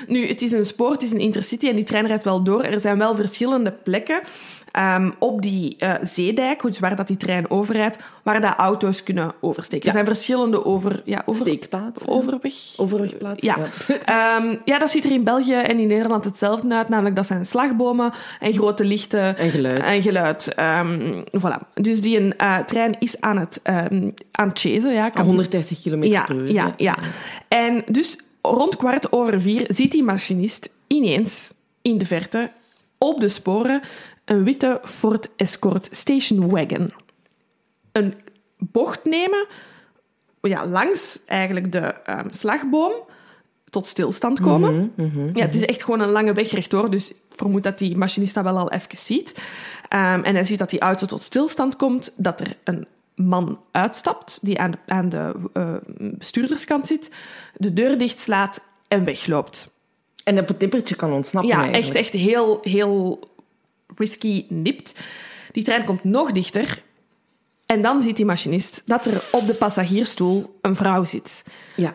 [0.07, 2.63] Nu, het is een spoor, het is een intercity en die trein rijdt wel door.
[2.63, 4.21] Er zijn wel verschillende plekken
[4.75, 9.33] ehm, op die uh, zeedijk, dus waar dat die trein overrijdt, waar dat auto's kunnen
[9.39, 9.89] oversteken.
[9.89, 9.95] Ja.
[9.95, 12.07] Er zijn verschillende over, ja, over, Steekplaats.
[12.07, 12.53] overweg.
[12.77, 13.43] Overwegplaats.
[13.43, 13.57] Ja.
[14.05, 16.89] Ehm, ja, dat ziet er in België en in Nederland hetzelfde uit.
[16.89, 19.37] Namelijk, dat zijn slagbomen en grote lichten.
[19.37, 19.83] En geluid.
[19.83, 20.53] En geluid.
[20.53, 21.73] Ehm, voilà.
[21.73, 24.93] Dus die een, eh, trein is aan het, um, aan het chasen.
[24.93, 26.51] Ja, kan 130 km ja, per uur.
[26.51, 26.97] ja, ja.
[27.47, 32.51] En dus rond kwart over vier ziet die machinist ineens in de verte
[32.97, 33.81] op de sporen
[34.25, 36.91] een witte Ford Escort Station Wagon.
[37.91, 38.13] Een
[38.57, 39.47] bocht nemen
[40.49, 42.93] ja, langs eigenlijk de um, slagboom
[43.69, 44.91] tot stilstand komen.
[44.95, 47.77] Mm -hmm, ja, het is echt gewoon een lange weg rechtdoor, dus ik vermoed dat
[47.77, 49.29] die machinist dat wel al even ziet.
[49.35, 52.85] Um, en hij ziet dat die auto tot stilstand komt, dat er een
[53.15, 55.73] man uitstapt, die aan de, aan de uh,
[56.17, 57.11] bestuurderskant zit,
[57.55, 59.69] de deur dichtslaat en wegloopt.
[60.23, 61.95] En dat tippertje kan ontsnappen Ja, eigenlijk.
[61.95, 63.19] echt, echt heel, heel
[63.95, 64.95] risky nipt.
[65.51, 66.83] Die trein komt nog dichter.
[67.65, 71.43] En dan ziet die machinist dat er op de passagiersstoel een vrouw zit.
[71.75, 71.93] Ja.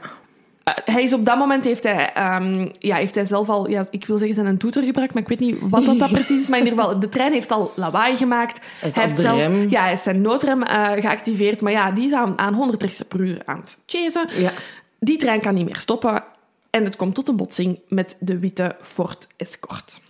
[0.65, 3.87] Uh, hij is op dat moment heeft hij, um, ja, heeft hij zelf al, ja,
[3.91, 6.41] ik wil zeggen, zijn een toeter gebruikt, maar ik weet niet wat dat, dat precies
[6.41, 6.49] is.
[6.49, 8.61] Maar in ieder geval, de trein heeft al lawaai gemaakt.
[8.81, 9.71] Hij, heeft zelf, rem.
[9.71, 13.21] ja, hij is zijn noodrem uh, geactiveerd, maar ja, die is aan, aan 130 per
[13.21, 14.29] uur aan het chasen.
[14.35, 14.51] Ja.
[14.99, 16.23] Die trein kan niet meer stoppen.
[16.71, 20.01] En het komt tot een botsing met de witte Ford Escort.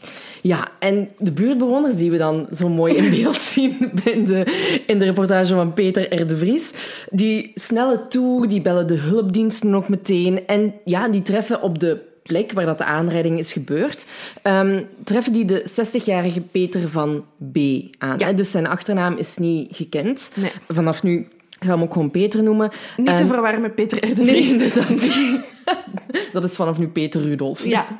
[0.42, 4.98] Ja, en de buurtbewoners die we dan zo mooi in beeld zien in de, in
[4.98, 6.26] de reportage van Peter R.
[6.26, 6.72] de Vries,
[7.10, 12.08] die snellen toe, die bellen de hulpdiensten nog meteen en ja, die treffen op de
[12.22, 14.06] plek waar dat de aanrijding is gebeurd,
[14.42, 17.58] um, treffen die de 60-jarige Peter van B
[17.98, 18.18] aan.
[18.18, 18.26] Ja.
[18.26, 18.34] Hè?
[18.34, 20.30] Dus zijn achternaam is niet gekend.
[20.34, 20.50] Nee.
[20.68, 21.28] Vanaf nu
[21.60, 22.70] gaan we hem ook gewoon Peter noemen.
[22.96, 24.14] Niet te En- verwarren met Peter R.
[24.14, 24.56] de Vries.
[26.32, 27.64] Dat is vanaf nu Peter Rudolf.
[27.64, 27.86] Ja.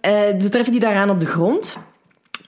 [0.00, 1.78] Eh, ze treffen die daaraan op de grond.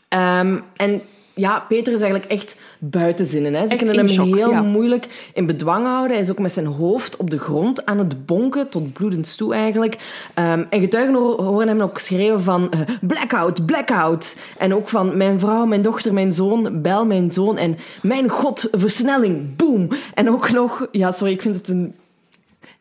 [0.09, 1.03] Ehm, en
[1.35, 3.53] ja, Peter is eigenlijk echt buiten zinnen.
[3.55, 3.65] Hè.
[3.65, 4.63] Ze Echt kunnen hem shock, heel ja.
[4.63, 6.11] moeilijk in bedwang houden.
[6.11, 9.55] Hij is ook met zijn hoofd op de grond aan het bonken, tot bloedens toe
[9.55, 9.97] eigenlijk.
[10.35, 14.37] Ehm, en getuigen ho- horen hem ook schreeuwen van eh, blackout, blackout.
[14.59, 17.57] En ook van mijn vrouw, mijn dochter, mijn zoon, bel mijn zoon.
[17.57, 19.89] En mijn god, versnelling, boom.
[20.15, 21.95] En ook nog, ja sorry, ik vind het een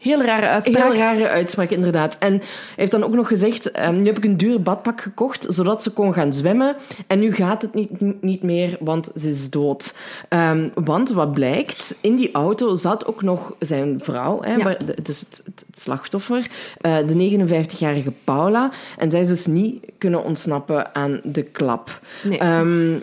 [0.01, 0.83] Heel rare uitspraak.
[0.91, 2.17] Heel rare uitspraak, inderdaad.
[2.19, 2.41] En hij
[2.75, 5.91] heeft dan ook nog gezegd, ehm, nu heb ik een duur badpak gekocht, zodat ze
[5.91, 6.75] kon gaan zwemmen.
[7.07, 9.95] En nu gaat het niet, niet meer, want ze is dood.
[10.29, 14.63] Ehm, want wat blijkt, in die auto zat ook nog zijn vrouw, hè, Ja.
[14.63, 16.47] waar- de- dus het, het, het slachtoffer,
[16.81, 18.71] eh, de 59-jarige Paula.
[18.97, 21.99] En zij is dus niet kunnen ontsnappen aan de klap.
[22.23, 22.37] Nee.
[22.39, 22.99] Ehm,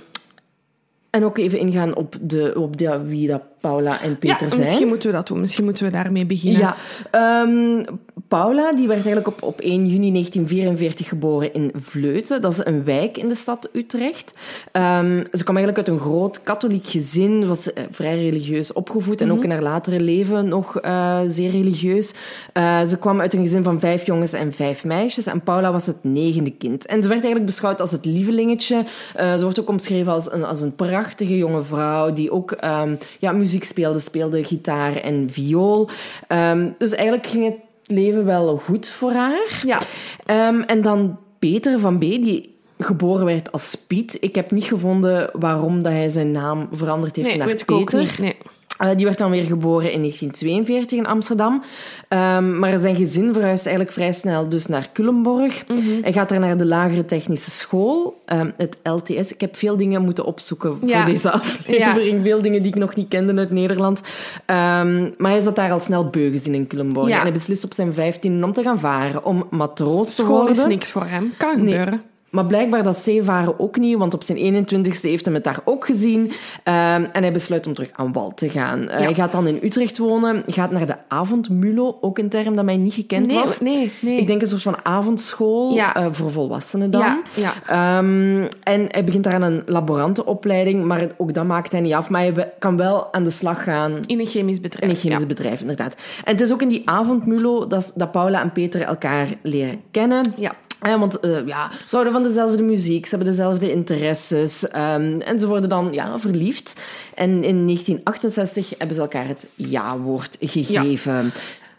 [1.11, 4.61] en ook even ingaan op, de, op de, wie dat Paula en Peter ja, zijn.
[4.61, 5.41] misschien moeten we dat doen.
[5.41, 6.61] Misschien moeten we daarmee beginnen.
[6.61, 6.77] Ja,
[7.11, 7.85] ehm,
[8.29, 12.43] Paula die werd eigenlijk op, op 1 juni 1944 geboren in Vleuten.
[12.43, 14.33] Dat is een wijk in de stad Utrecht.
[14.73, 19.33] Ehm, ze kwam eigenlijk uit een groot katholiek gezin, was eh, vrij religieus opgevoed en
[19.33, 22.15] ook in haar latere leven nog eh, zeer religieus.
[22.53, 25.87] Eh, ze kwam uit een gezin van vijf jongens en vijf meisjes en Paula was
[25.87, 26.87] het negende kind.
[26.87, 28.85] En ze werd eigenlijk beschouwd als het lievelingetje.
[29.17, 33.33] Ze wordt ook omschreven als een, als een prachtige jonge vrouw die ook ehm, ja,
[33.33, 35.89] muziek speelde, speelde gitaar en viool.
[36.27, 37.55] Ehm, dus eigenlijk ging het
[37.89, 39.63] leven wel goed voor haar.
[39.67, 39.79] Ja.
[40.27, 44.17] Ehm, en dan Peter van B, die geboren werd als Piet.
[44.21, 47.71] Ik heb niet gevonden waarom dat hij zijn naam veranderd heeft Nee, naar weet ik
[47.71, 48.01] ook Peter.
[48.01, 48.19] niet.
[48.19, 48.37] Nee.
[48.79, 51.63] Eh, die werd dan weer geboren in 1942 in Amsterdam.
[52.09, 55.65] Ehm, maar zijn gezin verhuist eigenlijk vrij snel dus naar Culemborg.
[55.69, 55.81] Mhm.
[56.03, 59.33] Hij gaat daar naar de lagere technische school, ehm, het LTS.
[59.33, 60.97] Ik heb veel dingen moeten opzoeken Ja.
[60.97, 62.23] voor deze aflevering.
[62.23, 64.03] Veel dingen die ik nog niet kende uit Nederland.
[64.47, 67.09] Ehm, maar hij zat daar al snel beu gezien in Culemborg.
[67.09, 67.17] Ja.
[67.17, 70.57] En hij beslist op zijn 15 om te gaan varen, om matroos te School worden.
[70.57, 71.33] is niks voor hem.
[71.37, 71.87] Kan Nee.
[72.31, 75.85] Maar blijkbaar dat zeevaren ook niet, want op zijn 21ste heeft hij het daar ook
[75.87, 76.33] gezien.
[76.63, 78.89] Ehm, en hij besluit om terug aan wal te gaan.
[78.89, 79.05] Eh, Ja.
[79.05, 82.77] Hij gaat dan in Utrecht wonen, gaat naar de avondmulo, ook een term dat mij
[82.77, 83.61] niet gekend Nee, was.
[83.61, 84.21] nee, nee.
[84.21, 85.95] Ik denk een soort van avondschool Ja.
[85.95, 87.01] eh, voor volwassenen dan.
[87.01, 87.53] Ja, ja.
[87.67, 92.09] Ehm, en hij begint daar aan een laborantenopleiding, maar ook dat maakt hij niet af.
[92.11, 94.85] Maar hij kan wel aan de slag gaan In een chemisch bedrijf.
[94.85, 95.95] in een chemisch bedrijf, inderdaad.
[96.25, 100.33] En het is ook in die avondmulo dat, dat Paula en Peter elkaar leren kennen.
[100.37, 100.53] Ja.
[100.83, 105.39] Ja, want eh, ja, ze houden van dezelfde muziek, ze hebben dezelfde interesses ehm, en
[105.39, 106.75] ze worden dan ja, verliefd.
[107.15, 111.33] En in 1968 hebben ze elkaar het ja-woord gegeven.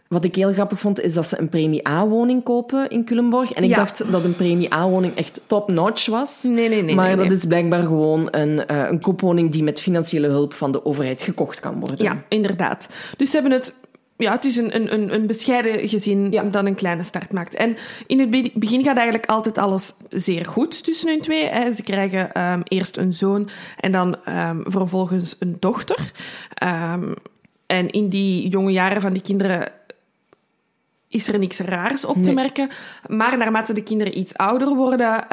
[0.08, 3.52] Wat ik heel grappig vond, is dat ze een premie A-woning kopen in Culemborg.
[3.52, 3.76] En ik Ja.
[3.76, 6.44] dacht dat een premie A-woning echt top-notch was.
[6.44, 7.36] Nee, nee, nee, Maar nee, dat nee.
[7.36, 11.60] is blijkbaar gewoon een, eh, een koopwoning die met financiële hulp van de overheid gekocht
[11.60, 12.04] kan worden.
[12.04, 12.88] Ja, inderdaad.
[13.18, 13.76] Dus ze hebben het
[14.20, 16.44] ja, het is een, een, een- bescheiden gezin Ja.
[16.44, 17.54] dat een kleine start maakt.
[17.54, 17.78] En
[18.08, 21.46] in het be- begin gaat eigenlijk altijd alles zeer goed tussen hun twee.
[21.46, 21.72] Hè.
[21.72, 26.12] Ze krijgen ehm, eerst een zoon en dan ehm, vervolgens een dochter.
[26.54, 27.14] Ehm,
[27.66, 29.72] en in die jonge jaren van die kinderen
[31.08, 32.34] is er niks raars op te Nee.
[32.34, 32.70] merken.
[33.08, 35.30] Maar naarmate de kinderen iets ouder worden,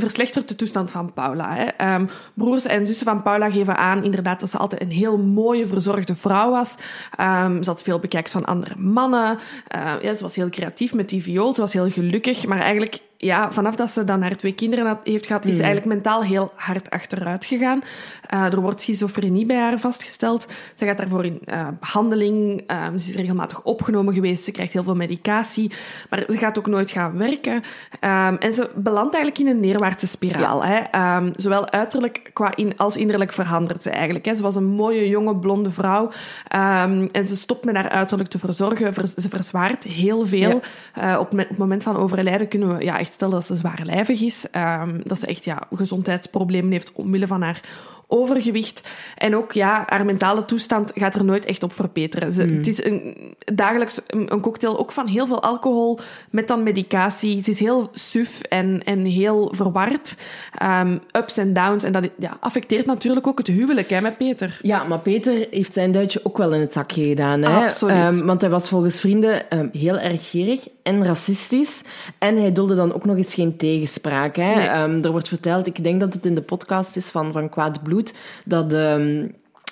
[0.00, 1.54] verslechtert de toestand van Paula.
[1.54, 1.64] Hè.
[1.64, 5.66] Ehm, broers en zussen van Paula geven aan inderdaad dat ze altijd een heel mooie,
[5.66, 6.76] verzorgde vrouw was.
[7.16, 9.38] Ehm, ze had veel bekijkt van andere mannen.
[9.68, 11.54] Eh, ja, ze was heel creatief met die viool.
[11.54, 12.46] Ze was heel gelukkig.
[12.46, 15.62] Maar eigenlijk, ja, vanaf dat ze dan haar twee kinderen had- heeft gehad, is ze
[15.62, 17.82] eigenlijk mentaal heel hard achteruit gegaan.
[18.26, 20.46] Eh, er wordt schizofrenie bij haar vastgesteld.
[20.74, 22.62] Ze gaat daarvoor in eh, behandeling.
[22.66, 24.44] Ehm, ze is regelmatig opgenomen geweest.
[24.44, 25.72] Ze krijgt heel veel medicatie.
[26.10, 27.62] Maar ze gaat ook nooit gaan werken.
[28.00, 30.64] Ehm, en ze belandt eigenlijk in een neerwaartse spiraal.
[30.64, 30.76] Hè.
[30.76, 34.24] Ehm, zowel uiterlijk qua in, als innerlijk verandert ze eigenlijk.
[34.24, 34.34] Hè.
[34.34, 36.10] Ze was een mooie, jonge, blonde vrouw.
[36.48, 38.94] Ehm, en ze stopt met haar uiterlijk te verzorgen.
[39.16, 40.60] Ze verzwaart heel veel.
[40.94, 44.20] Eh, op, me- op het moment van overlijden kunnen we ja, stellen dat ze zwaarlijvig
[44.20, 44.50] is.
[44.50, 47.62] Ehm, dat ze echt ja, gezondheidsproblemen heeft omwille van haar
[48.06, 48.88] overgewicht.
[49.16, 52.32] En ook ja, haar mentale toestand gaat er nooit echt op verbeteren.
[52.32, 53.16] Ze, Het is een,
[53.54, 55.98] dagelijks een, cocktail ook van heel veel alcohol
[56.30, 57.42] met dan medicatie.
[57.42, 60.16] Ze is heel suf en, en heel verward.
[60.58, 61.84] Ehm, ups en downs.
[61.84, 64.58] En dat ja, affecteert natuurlijk ook het huwelijk hè, met Peter.
[64.62, 67.42] Ja, maar Peter heeft zijn duitje ook wel in het zakje gedaan.
[67.42, 67.66] Hè?
[67.66, 67.94] Absoluut.
[67.94, 71.84] Ehm, want hij was volgens vrienden ehm, heel erg gierig en racistisch.
[72.18, 74.36] En hij dulde dan ook nog eens geen tegenspraak.
[74.36, 74.54] Hè?
[74.54, 75.02] Nee.
[75.02, 78.03] Er wordt verteld, ik denk dat het in de podcast is van, van Kwaad Bloed,
[78.44, 78.72] dat...
[78.72, 79.26] ehm,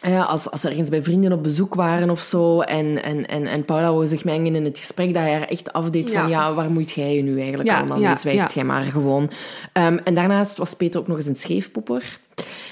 [0.09, 3.47] ja, als, als ze ergens bij vrienden op bezoek waren of zo en, en, en,
[3.47, 6.29] en Paula wou zich mengen in het gesprek, dat hij haar echt afdeed van Ja.
[6.29, 8.17] ja, waar moet jij je nu eigenlijk Ja, allemaal ja, mee?
[8.17, 8.55] Zwijgt ja.
[8.55, 9.31] jij maar gewoon.
[9.73, 12.19] Ehm, en daarnaast was Peter ook nog eens een scheefpoeper.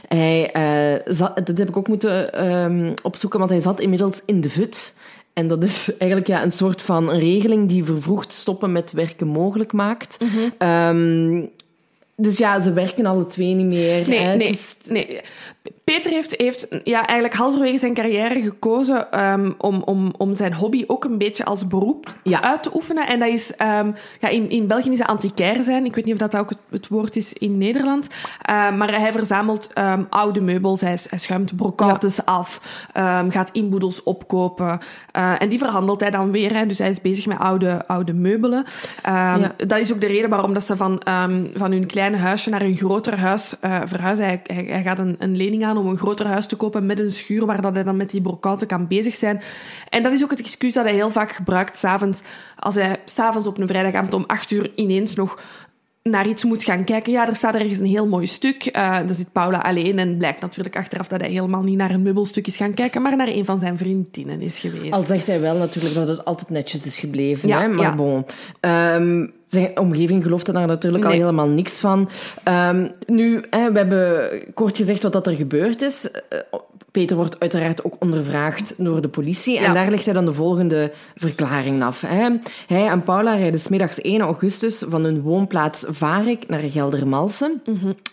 [0.09, 4.41] Hij, eh, zat, dat heb ik ook moeten ehm, opzoeken, want hij zat inmiddels in
[4.41, 4.95] de VUT.
[5.33, 9.73] En dat is eigenlijk ja, een soort van regeling die vervroegd stoppen met werken mogelijk
[9.73, 10.17] maakt.
[10.59, 11.43] Ehm,
[12.21, 14.09] dus ja, ze werken alle twee niet meer.
[14.09, 14.37] Nee, hè.
[14.37, 15.21] nee.
[15.85, 20.85] Peter heeft, heeft ja, eigenlijk halverwege zijn carrière gekozen ehm, om, om, om zijn hobby
[20.87, 22.43] ook een beetje als beroep Ja.
[22.43, 23.07] uit te oefenen.
[23.07, 25.85] En dat is, ehm, ja, in, in België is dat antiquair zijn.
[25.85, 28.09] Ik weet niet of dat ook het, het woord is in Nederland.
[28.43, 29.71] Ehm, maar hij verzamelt
[30.11, 32.61] oude meubels, hij, hij schuimt brocates af,
[33.29, 34.79] gaat inboedels opkopen.
[35.13, 36.57] Eh, en die verhandelt hij dan weer.
[36.57, 36.67] Hè.
[36.67, 38.65] Dus hij is bezig met oude, oude meubelen.
[39.03, 39.55] Ja.
[39.57, 41.03] Dat is ook de reden waarom dat ze van,
[41.55, 44.25] van hun kleine huisje naar een groter huis eh, verhuizen.
[44.25, 46.99] Hij, hij, hij gaat een, een lening aan om een groter huis te kopen met
[46.99, 49.43] een schuur waar dat hij dan met die brocaten kan bezig zijn.
[49.89, 52.23] En dat is ook het excuus dat hij heel vaak gebruikt s'avonds.
[52.57, 55.39] Als hij s'avonds op een vrijdagavond om acht uur ineens nog
[56.03, 57.13] naar iets moet gaan kijken.
[57.13, 58.67] Ja, er staat ergens een heel mooi stuk.
[58.67, 62.03] Eh daar zit Paula alleen en blijkt natuurlijk achteraf dat hij helemaal niet naar een
[62.03, 64.93] meubelstuk is gaan kijken, maar naar een van zijn vriendinnen is geweest.
[64.93, 67.49] Al zegt hij wel natuurlijk dat het altijd netjes is gebleven.
[67.49, 67.69] Ja, hè?
[67.69, 67.95] Maar ja.
[67.95, 68.27] bon.
[68.61, 72.09] Ehm, zijn omgeving gelooft er daar natuurlijk al helemaal niks van.
[72.45, 76.11] Ehm, nu, hè, we hebben kort gezegd wat dat er gebeurd is.
[76.11, 76.39] Eh,
[76.91, 79.57] Peter wordt uiteraard ook ondervraagd door de politie.
[79.59, 79.73] En Ja.
[79.73, 82.01] daar legt hij dan de volgende verklaring af.
[82.07, 82.29] Hè.
[82.67, 87.63] Hij en Paula rijden smiddags 1 augustus van hun woonplaats Varik naar Geldermalsen.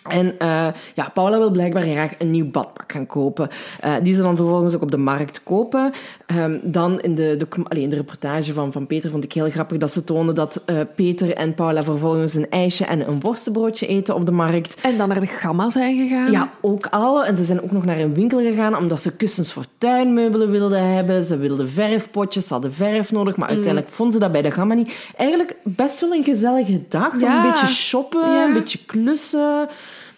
[0.10, 3.50] En eh, ja, Paula wil blijkbaar graag een nieuw badpak gaan kopen.
[3.80, 5.91] Eh, die ze dan vervolgens ook op de markt kopen.
[6.26, 9.78] Ehm, dan in de, allee, in de reportage van, van Peter vond ik heel grappig
[9.78, 10.63] dat ze tonen dat
[10.95, 14.81] Peter en Paula vervolgens een ijsje en een worstenbroodje eten op de markt.
[14.81, 16.31] En dan naar de gamma zijn gegaan.
[16.31, 17.25] Ja, ook al.
[17.25, 20.93] En ze zijn ook nog naar een winkel gegaan omdat ze kussens voor tuinmeubelen wilden
[20.93, 21.23] hebben.
[21.23, 23.39] Ze wilden verfpotjes, ze hadden verf nodig, Mm.
[23.39, 25.11] maar uiteindelijk vonden ze dat bij de Gamma niet.
[25.17, 27.19] Eigenlijk best wel een gezellige dag.
[27.19, 27.35] Ja.
[27.45, 28.45] Een beetje shoppen, Ja.
[28.45, 29.67] een beetje klussen.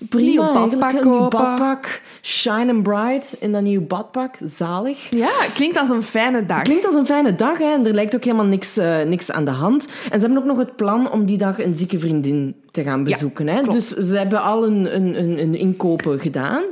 [0.09, 0.93] Prima, Nieuw badpak.
[0.93, 2.01] Een nieuw badpak.
[2.21, 4.35] Shine and bright in dat nieuw badpak.
[4.43, 5.09] Zalig.
[5.09, 6.61] Ja, klinkt als een fijne dag.
[6.61, 7.73] Klinkt als een fijne dag hè?
[7.73, 9.87] en er lijkt ook helemaal niks, eh, niks aan de hand.
[10.11, 13.03] En ze hebben ook nog het plan om die dag een zieke vriendin te gaan
[13.03, 13.47] bezoeken.
[13.47, 13.55] hè?
[13.61, 13.71] klopt.
[13.71, 16.63] Dus ze hebben al een, een, een, een inkopen gedaan.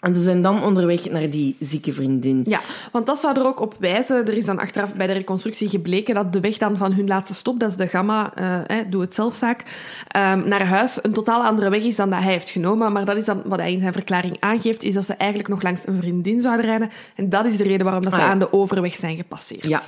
[0.00, 2.42] En ze zijn dan onderweg naar die zieke vriendin.
[2.44, 2.60] Ja,
[2.92, 4.26] want dat zou er ook op wijzen.
[4.26, 7.34] Er is dan achteraf bij de reconstructie gebleken dat de weg dan van hun laatste
[7.34, 9.64] stop, dat is de Gamma, eh, doe het zelfzaak,
[10.08, 12.92] ehm, naar huis een totaal andere weg is dan dat hij heeft genomen.
[12.92, 15.62] Maar dat is dan wat hij in zijn verklaring aangeeft, is dat ze eigenlijk nog
[15.62, 16.90] langs een vriendin zouden rijden.
[17.14, 18.30] En dat is de reden waarom dat ze Ah, ja.
[18.30, 19.68] aan de overweg zijn gepasseerd.
[19.68, 19.80] Ja,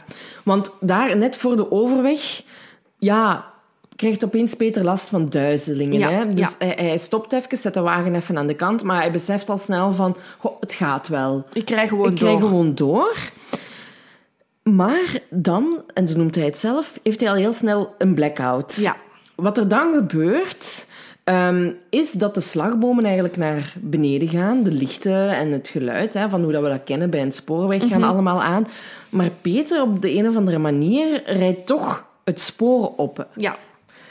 [0.45, 2.43] want daar net voor de overweg,
[2.99, 3.52] ja,
[4.03, 5.99] krijgt opeens Peter last van duizelingen.
[5.99, 6.35] Ja, hè?
[6.35, 6.67] Dus ja.
[6.67, 9.59] hij, hij stopt even, zet de wagen even aan de kant, maar hij beseft al
[9.59, 11.45] snel van, goh, het gaat wel.
[11.53, 12.49] Ik krijg gewoon Ik krijg door.
[12.49, 13.17] gewoon door.
[14.63, 18.75] Maar dan, en zo noemt hij het zelf, heeft hij al heel snel een blackout.
[18.75, 18.97] Ja.
[19.35, 20.87] Wat er dan gebeurt,
[21.25, 24.63] ehm, is dat de slagbomen eigenlijk naar beneden gaan.
[24.63, 27.89] De lichten en het geluid, hè, van hoe dat we dat kennen bij een spoorweg,
[27.89, 28.67] gaan allemaal aan.
[29.09, 33.27] Maar Peter, op de een of andere manier, rijdt toch het spoor op.
[33.35, 33.57] Ja.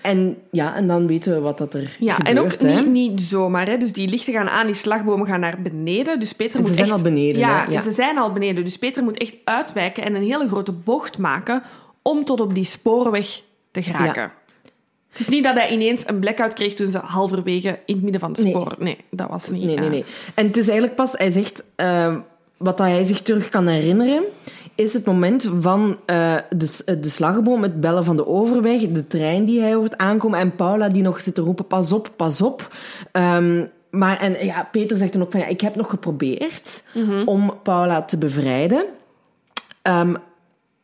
[0.01, 2.37] En ja, en dan weten we wat dat er Ja, gebeurt.
[2.37, 2.81] en ook hè.
[2.81, 3.67] niet, niet zomaar.
[3.67, 3.77] Hè.
[3.77, 6.19] Dus die lichten gaan aan, die slagbomen gaan naar beneden.
[6.19, 6.97] Dus Peter En ze moet zijn echt...
[6.97, 7.65] al beneden, Ja?
[7.69, 7.81] Ja.
[7.81, 8.65] ze zijn al beneden.
[8.65, 11.63] Dus Peter moet echt uitwijken en een hele grote bocht maken
[12.01, 14.31] om tot op die spoorweg te geraken.
[15.09, 18.21] Het is niet dat hij ineens een blackout kreeg toen ze halverwege in het midden
[18.21, 18.75] van de spoor...
[18.79, 19.63] Nee, dat was niet.
[19.63, 20.05] Nee, nee, nee.
[20.35, 22.15] En het is eigenlijk pas, hij zegt, eh,
[22.57, 24.23] wat dat hij zich terug kan herinneren,
[24.75, 29.07] is het moment van eh, de, s- de slagboom, het bellen van de overweg, de
[29.07, 32.41] trein die hij hoort aankomen en Paula die nog zit te roepen, pas op, pas
[32.41, 32.75] op.
[33.11, 36.83] Ehm, maar en ja, Peter zegt dan ook van, ja, ik heb nog geprobeerd
[37.25, 38.85] om Paula te bevrijden.
[39.81, 40.15] Ehm,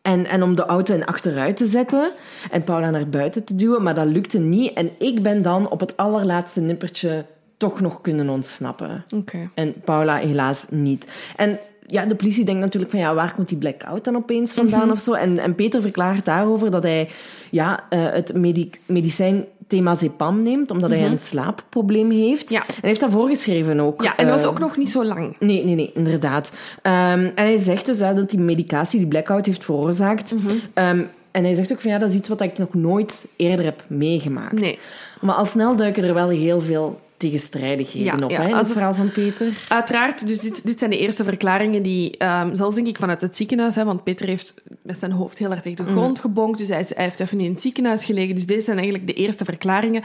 [0.02, 2.12] en, en om de auto in achteruit te zetten
[2.52, 4.73] en Paula naar buiten te duwen, maar dat lukte niet.
[4.73, 7.26] En ik ben dan op het allerlaatste nippertje
[7.58, 9.06] toch nog kunnen ontsnappen.
[9.15, 9.50] Oké.
[9.54, 11.08] En Paula helaas niet.
[11.36, 14.82] En ja, de politie denkt natuurlijk van ja, waar komt die blackout dan opeens vandaan
[14.84, 14.91] Mhm.
[14.91, 15.13] of zo?
[15.13, 17.10] En, en Peter verklaart daarover dat hij
[17.52, 22.45] ja, eh, het medi medicijn temazepam neemt, omdat hij een slaapprobleem heeft.
[22.45, 22.54] Mhm.
[22.54, 22.60] Ja.
[22.67, 24.04] En hij heeft dat voorgeschreven ook.
[24.04, 25.36] Ja, en dat was Eh, ook nog niet zo lang.
[25.39, 26.52] Nee, nee, nee, inderdaad.
[26.82, 30.34] Ehm, en hij zegt dus dat die medicatie die blackout heeft veroorzaakt.
[30.34, 30.56] Mhm.
[30.73, 33.65] Ehm, en hij zegt ook van ja, dat is iets wat ik nog nooit eerder
[33.65, 34.60] heb meegemaakt.
[34.60, 34.80] Nee.
[35.21, 38.67] Maar al snel duiken er wel heel veel tegenstrijdigheden Ja, op ja, hè, het het-
[38.71, 39.65] verhaal van Peter.
[39.69, 43.36] Uiteraard, dus dit, dit zijn de eerste verklaringen die, ehm, zelfs denk ik vanuit het
[43.36, 46.67] ziekenhuis, hè, want Peter heeft met zijn hoofd heel erg tegen de grond gebonkt, dus
[46.67, 48.36] hij, is- hij heeft even in het ziekenhuis gelegen.
[48.36, 50.01] Dus deze zijn eigenlijk de eerste verklaringen.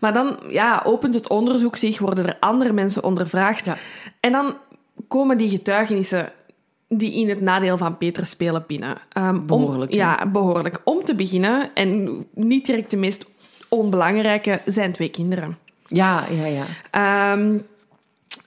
[0.00, 3.66] Maar dan ja, opent het onderzoek zich, worden er andere mensen ondervraagd.
[3.66, 3.76] Ja.
[4.20, 4.54] En dan
[5.08, 6.32] komen die getuigenissen
[6.88, 8.96] die in het nadeel van Peter spelen binnen.
[9.12, 9.96] Ehm, om- Behoorlijk, hè?
[9.96, 10.80] ja, behoorlijk.
[10.84, 13.24] Om te beginnen, en niet direct de meest
[13.68, 15.58] onbelangrijke, zijn twee kinderen.
[15.92, 16.64] Ja, ja, ja.
[16.90, 17.58] Ehm,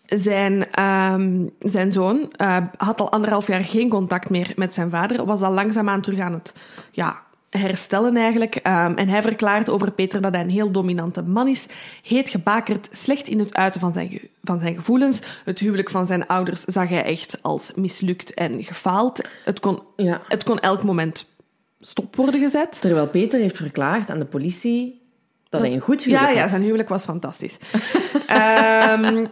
[0.06, 5.26] zijn, ehm, zijn zoon eh, had al anderhalf jaar geen contact meer met zijn vader,
[5.26, 6.54] was al langzaamaan terug aan het
[6.92, 8.56] ja, herstellen eigenlijk.
[8.56, 11.68] Ehm, en hij verklaart over Peter dat hij een heel dominante man is,
[12.04, 15.22] heet gebakerd, slecht in het uiten van zijn, van zijn gevoelens.
[15.46, 19.22] Het huwelijk van zijn ouders zag hij echt als mislukt en gefaald.
[19.44, 20.22] Het kon, ja.
[20.28, 21.34] het kon elk moment
[21.80, 22.82] stop worden gezet.
[22.82, 25.05] Terwijl Peter heeft verklaard aan de politie
[25.58, 26.50] dat, hij een goed Ja, huwelijk ja, had.
[26.50, 27.58] zijn huwelijk was fantastisch.
[28.28, 29.26] Ehm,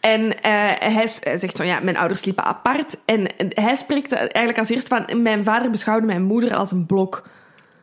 [0.00, 2.96] en eh, hij, hij zegt van ja, mijn ouders liepen apart.
[3.04, 6.86] En en hij spreekt eigenlijk als eerst van mijn vader beschouwde mijn moeder als een
[6.86, 7.22] blok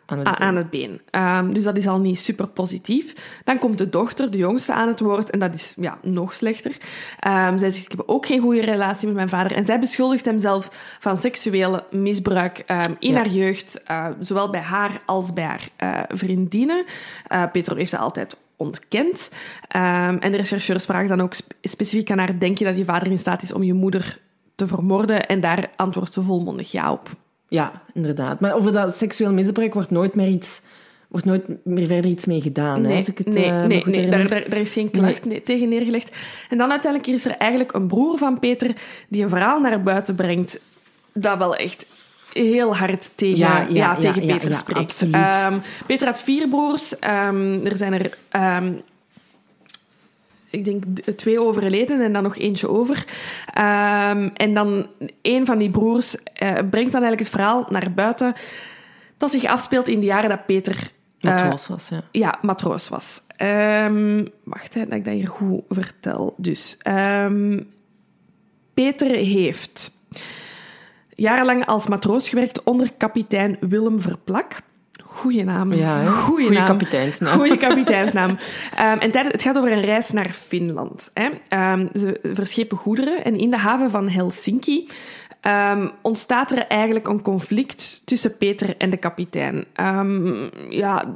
[0.10, 1.02] Aan het a- aan het been.
[1.10, 3.14] Ehm, dus dat is al niet super positief.
[3.44, 5.30] Dan komt de dochter, de jongste, aan het woord.
[5.30, 6.78] En dat is ja, nog slechter.
[7.20, 9.52] Ehm, zij zegt, ik heb ook geen goede relatie met mijn vader.
[9.58, 10.68] En zij beschuldigt hem zelfs
[11.00, 13.16] van seksuele misbruik ehm, in Ja.
[13.18, 13.84] haar jeugd.
[13.84, 16.86] eh, zowel bij haar als bij haar eh, vriendinnen.
[17.28, 19.30] Eh Peter heeft dat altijd ontkend.
[19.68, 22.40] En de rechercheurs vragen dan ook spe- specifiek aan haar...
[22.40, 24.20] Denk je dat je vader in staat is om je moeder
[24.56, 25.28] te vermoorden?
[25.28, 27.10] En daar antwoordt ze volmondig ja op.
[27.50, 28.40] Ja, inderdaad.
[28.40, 30.62] Maar over dat seksueel misbruik wordt nooit meer iets...
[31.08, 34.10] Wordt nooit meer verder iets mee gedaan, hè, Nee, als ik het nee, eh, nee,
[34.10, 36.16] daar, daar, daar is geen klacht nee, tegen neergelegd.
[36.50, 38.72] En dan uiteindelijk is er eigenlijk een broer van Peter
[39.08, 40.60] die een verhaal naar buiten brengt
[41.14, 41.86] dat wel echt
[42.34, 44.80] heel hard tegen, Ja, ja, ja, tegen Peter spreekt.
[44.80, 45.16] absoluut.
[45.16, 47.00] Ehm, Peter had vier broers.
[47.00, 48.18] Ehm, er zijn er...
[48.30, 48.72] ehm,
[50.50, 50.84] ik denk
[51.16, 53.06] twee overleden en dan nog eentje over.
[53.54, 54.88] Ehm, en dan
[55.22, 58.34] een van die broers eh, brengt dan eigenlijk het verhaal naar buiten
[59.18, 62.02] dat zich afspeelt in de jaren dat Peter eh, Matroos was, ja.
[62.12, 63.22] ja, matroos was.
[63.36, 66.34] Ehm, wacht, hè, dat ik dat hier goed vertel.
[66.38, 67.64] Dus, ehm,
[68.74, 69.92] Peter heeft
[71.10, 74.62] jarenlang als matroos gewerkt onder kapitein Willem Verplak.
[75.12, 75.74] Goeie naam.
[75.74, 76.06] Ja?
[76.06, 76.68] Goeie, Goeie naam.
[76.68, 77.38] kapiteinsnaam.
[77.38, 78.38] Goeie kapiteinsnaam.
[78.76, 81.12] Ehm, en tijdens- het gaat over een reis naar Finland.
[81.14, 81.30] Hè.
[81.48, 84.90] Ehm, ze verschepen goederen en in de haven van Helsinki
[85.42, 89.66] ehm, ontstaat er eigenlijk een conflict tussen Peter en de kapitein.
[89.74, 91.16] Ehm, ja,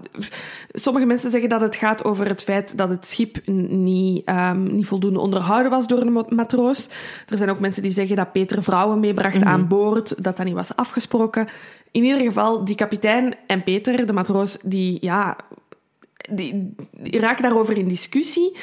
[0.71, 4.87] sommige mensen zeggen dat het gaat over het feit dat het schip niet, ehm, niet
[4.87, 6.89] voldoende onderhouden was door een ma- matroos.
[7.27, 10.55] Er zijn ook mensen die zeggen dat Peter vrouwen meebracht aan boord, dat dat niet
[10.55, 11.47] was afgesproken.
[11.91, 15.35] In ieder geval, die kapitein en Peter, de matroos, die, ja,
[16.29, 18.57] die, die raken daarover in discussie.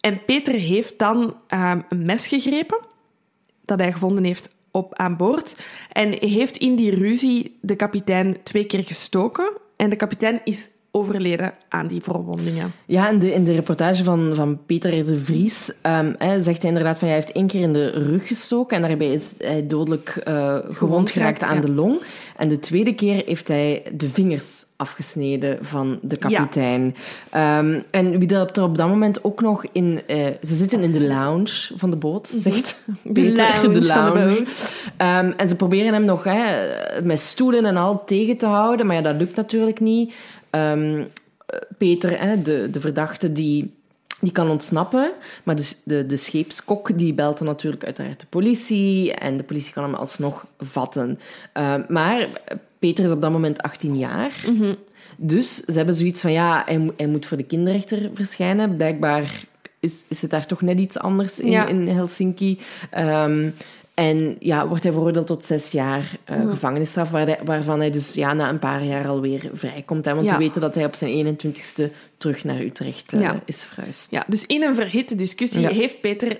[0.00, 2.78] En Peter heeft dan een mes gegrepen
[3.66, 5.56] dat hij gevonden heeft op aan boord.
[5.92, 9.52] En heeft in die ruzie de kapitein twee keer gestoken.
[9.76, 12.72] En de kapitein is overleden aan die verwondingen.
[12.86, 16.70] Ja, in de, in de reportage van, van Peter de Vries um, hè, zegt hij
[16.70, 20.22] inderdaad van hij heeft één keer in de rug gestoken en daarbij is hij dodelijk
[20.28, 21.60] uh, gewond geraakt aan ja.
[21.60, 22.02] de long.
[22.36, 26.94] En de tweede keer heeft hij de vingers afgesneden van de kapitein.
[27.32, 27.58] Ja.
[27.58, 30.00] Um, en wie dat er op dat moment ook nog in...
[30.08, 33.36] Uh, ze zitten in de lounge van de boot, zegt de Peter.
[33.36, 34.12] Lounge de lounge.
[34.12, 35.24] Van de boot.
[35.24, 36.44] Um, en ze proberen hem nog hè,
[37.02, 40.14] met stoelen en al tegen te houden, maar ja, dat lukt natuurlijk niet.
[40.50, 41.06] Um,
[41.78, 43.75] Peter, hè, de, de verdachte, die
[44.26, 45.12] die kan ontsnappen,
[45.44, 49.72] maar de, de, de scheepskok die belt dan natuurlijk uiteraard de politie en de politie
[49.72, 51.18] kan hem alsnog vatten.
[51.54, 52.28] Uh, maar
[52.78, 54.44] Peter is op dat moment 18 jaar.
[54.48, 54.76] Mm -hmm.
[55.16, 58.76] Dus ze hebben zoiets van, ja, hij, hij, moet voor de kinderrechter verschijnen.
[58.76, 59.44] Blijkbaar
[59.80, 61.66] is, is het daar toch net iets anders in, ja.
[61.66, 62.58] in Helsinki.
[62.98, 63.54] Um,
[63.96, 66.50] en ja, wordt hij veroordeeld tot zes jaar uh, mm.
[66.50, 70.04] gevangenisstraf, waar hij, waarvan hij dus ja, na een paar jaar alweer vrijkomt.
[70.04, 70.32] Hè, want ja.
[70.32, 71.82] we weten dat hij op zijn 21ste
[72.18, 73.40] terug naar Utrecht uh, ja.
[73.44, 74.10] is verhuisd.
[74.10, 76.38] Ja, dus in een verhitte discussie heeft Peter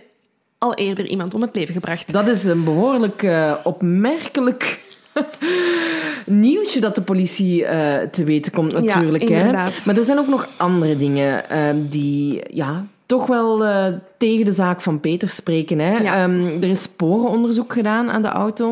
[0.58, 2.12] al eerder iemand om het leven gebracht.
[2.12, 4.80] Dat is een behoorlijk uh, opmerkelijk
[6.26, 9.28] nieuwtje dat de politie uh, te weten komt natuurlijk.
[9.28, 9.52] Ja, hè?
[9.84, 13.86] Maar er zijn ook nog andere dingen uh, die ja, toch wel uh,
[14.16, 15.78] tegen de zaak van Peter spreken.
[15.78, 15.98] Hè?
[15.98, 16.24] Ja.
[16.24, 18.70] Um, er is sporenonderzoek gedaan aan de auto.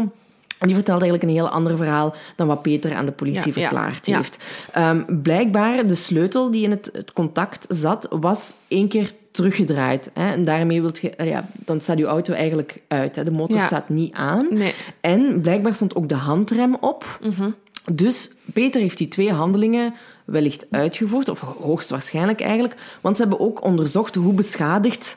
[0.59, 3.61] En die vertelt eigenlijk een heel ander verhaal dan wat Peter aan de politie Ja,
[3.61, 4.17] verklaard ja.
[4.17, 4.45] heeft.
[4.79, 10.11] Um, blijkbaar, de sleutel die in het, het contact zat, was één keer teruggedraaid.
[10.15, 10.33] Hè?
[10.33, 13.17] En daarmee wilt je, uh, ja, dan staat je auto eigenlijk uit.
[13.17, 13.25] Hè?
[13.25, 13.67] De motor Ja.
[13.67, 14.47] staat niet aan.
[14.51, 14.75] Nee.
[15.01, 17.19] En blijkbaar stond ook de handrem op.
[17.23, 17.51] Mhm.
[17.93, 19.95] Dus Peter heeft die twee handelingen
[20.25, 25.17] wellicht uitgevoerd, of hoogstwaarschijnlijk eigenlijk, want ze hebben ook onderzocht hoe beschadigd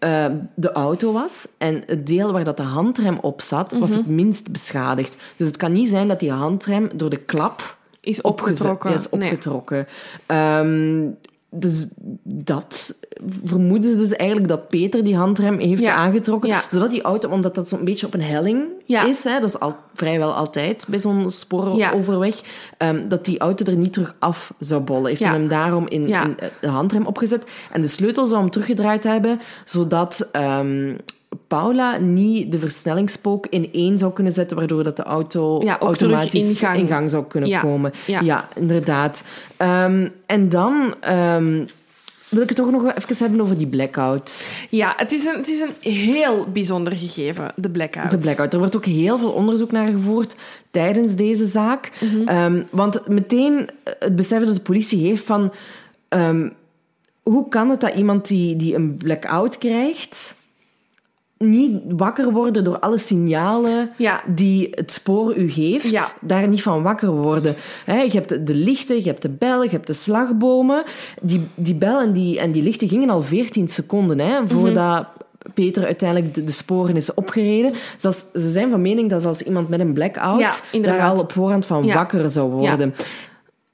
[0.00, 1.48] uh, de auto was.
[1.58, 3.98] En het deel waar dat de handrem op zat, was Mhm.
[3.98, 5.16] het minst beschadigd.
[5.36, 8.92] Dus het kan niet zijn dat die handrem door de klap Is opgetrokken.
[8.92, 9.22] is Nee.
[9.30, 9.86] opgetrokken.
[11.58, 11.88] Dus
[12.24, 12.98] dat
[13.44, 15.94] vermoeden ze dus eigenlijk dat Peter die handrem heeft Ja.
[15.94, 16.64] aangetrokken, Ja.
[16.68, 19.04] zodat die auto, omdat dat zo'n beetje op een helling Ja.
[19.04, 22.40] is, hè, dat is al, vrijwel altijd bij zo'n spooroverweg,
[22.78, 25.06] ehm, dat die auto er niet terug af zou bollen.
[25.08, 27.44] Heeft hij hem daarom in, in de handrem opgezet.
[27.72, 30.94] En de sleutel zou hem teruggedraaid hebben, zodat ehm,
[31.46, 36.60] Paula niet de versnellingspook in één zou kunnen zetten, waardoor dat de auto Ja, automatisch
[36.60, 37.10] in gang.
[37.10, 37.60] zou kunnen Ja.
[37.60, 37.92] komen.
[38.06, 38.48] Ja.
[38.54, 39.24] inderdaad.
[39.56, 41.64] Ehm, en dan ehm,
[42.28, 44.50] wil ik het toch nog even hebben over die blackout.
[44.70, 48.10] Ja, het is, een, het is een heel bijzonder gegeven, de blackout.
[48.10, 48.52] De blackout.
[48.52, 50.36] Er wordt ook heel veel onderzoek naar gevoerd
[50.70, 51.90] tijdens deze zaak.
[52.00, 52.28] Mhm.
[52.28, 53.68] Ehm, want meteen
[53.98, 55.52] het besef dat de politie heeft van...
[57.22, 60.34] hoe kan het dat iemand die, die een blackout krijgt...
[61.38, 64.22] niet wakker worden door alle signalen Ja.
[64.26, 66.08] die het spoor u geeft, Ja.
[66.20, 67.54] daar niet van wakker worden.
[67.86, 70.82] Je hebt de, de lichten, je hebt de bel, je hebt de slagbomen.
[71.22, 74.48] Die, die bel en die, en die lichten gingen al 14 seconden hè, Mhm.
[74.48, 75.06] voordat
[75.54, 77.72] Peter uiteindelijk de, de sporen is opgereden.
[77.96, 81.32] Zelfs, ze zijn van mening dat als iemand met een blackout Ja, daar al op
[81.32, 82.94] voorhand van wakker zou worden.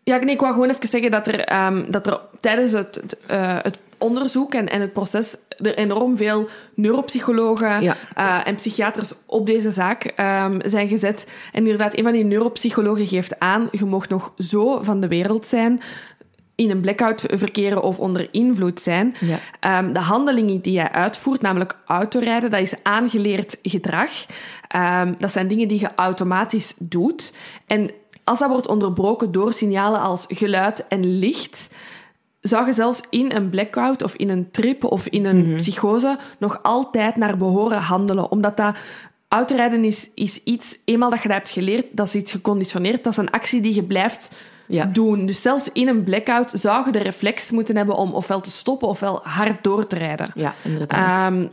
[0.05, 3.17] Ja, nee, ik wou gewoon even zeggen dat er, ehm, dat er tijdens het, het,
[3.27, 7.97] eh, het onderzoek en, en het proces er enorm veel neuropsychologen Ja.
[8.15, 11.27] eh, en psychiaters op deze zaak ehm, zijn gezet.
[11.53, 15.47] En inderdaad, een van die neuropsychologen geeft aan, je mocht nog zo van de wereld
[15.47, 15.81] zijn,
[16.55, 19.15] in een blackout verkeren of onder invloed zijn.
[19.21, 19.39] Ja.
[19.61, 24.11] Ehm, de handelingen die jij uitvoert, namelijk autorijden, dat is aangeleerd gedrag.
[24.69, 27.33] Ehm, dat zijn dingen die je automatisch doet.
[27.67, 27.91] En
[28.25, 31.71] als dat wordt onderbroken door signalen als geluid en licht,
[32.43, 36.59] zou je zelfs in een blackout of in een trip of in een psychose nog
[36.63, 38.31] altijd naar behoren handelen.
[38.31, 38.77] Omdat dat
[39.29, 43.13] autorijden is, is iets, eenmaal dat je dat hebt geleerd, dat is iets geconditioneerd, dat
[43.13, 44.31] is een actie die je blijft
[44.67, 44.85] Ja.
[44.85, 45.27] doen.
[45.27, 48.89] Dus zelfs in een blackout zou je de reflex moeten hebben om ofwel te stoppen
[48.89, 50.27] ofwel hard door te rijden.
[50.35, 51.33] Ja, inderdaad.
[51.33, 51.47] Ehm,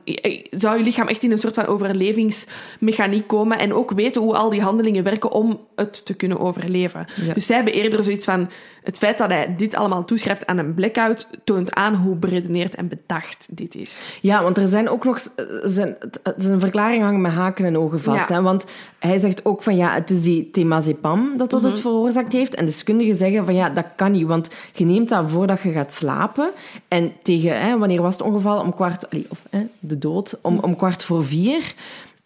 [0.51, 4.49] zou je lichaam echt in een soort van overlevingsmechaniek komen en ook weten hoe al
[4.49, 7.05] die handelingen werken om het te kunnen overleven.
[7.25, 7.33] Ja.
[7.33, 8.49] Dus zij hebben eerder zoiets van
[8.89, 12.87] het feit dat hij dit allemaal toeschrijft aan een blackout toont aan hoe beredeneerd en
[12.87, 14.17] bedacht dit is.
[14.21, 15.19] Ja, want er zijn ook nog...
[15.35, 15.97] er Zijn,
[16.37, 18.29] zijn verklaring hangen met haken en ogen vast.
[18.29, 18.35] Ja.
[18.35, 18.41] Hè?
[18.41, 18.65] Want
[18.99, 21.69] hij zegt ook van ja, het is die temazepam dat dat Mhm.
[21.69, 22.55] het veroorzaakt heeft.
[22.55, 24.27] En deskundigen zeggen van ja, dat kan niet.
[24.27, 26.51] Want je neemt dat voordat je gaat slapen.
[26.87, 28.61] En tegen, hè, wanneer was het ongeval?
[28.61, 29.09] Om kwart...
[29.09, 30.39] allee, Of hè, de dood.
[30.41, 31.73] Om, om kwart voor vier.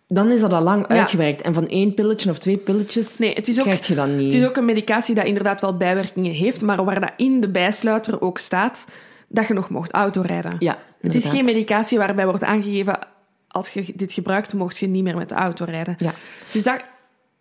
[0.08, 0.96] Dan is dat al lang Ja.
[0.96, 1.42] uitgewerkt.
[1.42, 4.34] En van één pilletje of twee pilletjes Nee, het is ook, krijg je dan niet.
[4.34, 7.50] het is ook een medicatie dat inderdaad wel bijwerkingen heeft, maar waar dat in de
[7.50, 8.88] bijsluiter ook staat
[9.28, 10.56] dat je nog mocht autorijden.
[10.60, 13.00] Ja, Het is geen medicatie waarbij wordt aangegeven
[13.48, 15.96] als je dit gebruikt, mocht je niet meer met de auto rijden.
[15.98, 16.12] Ja.
[16.52, 16.92] Dus daar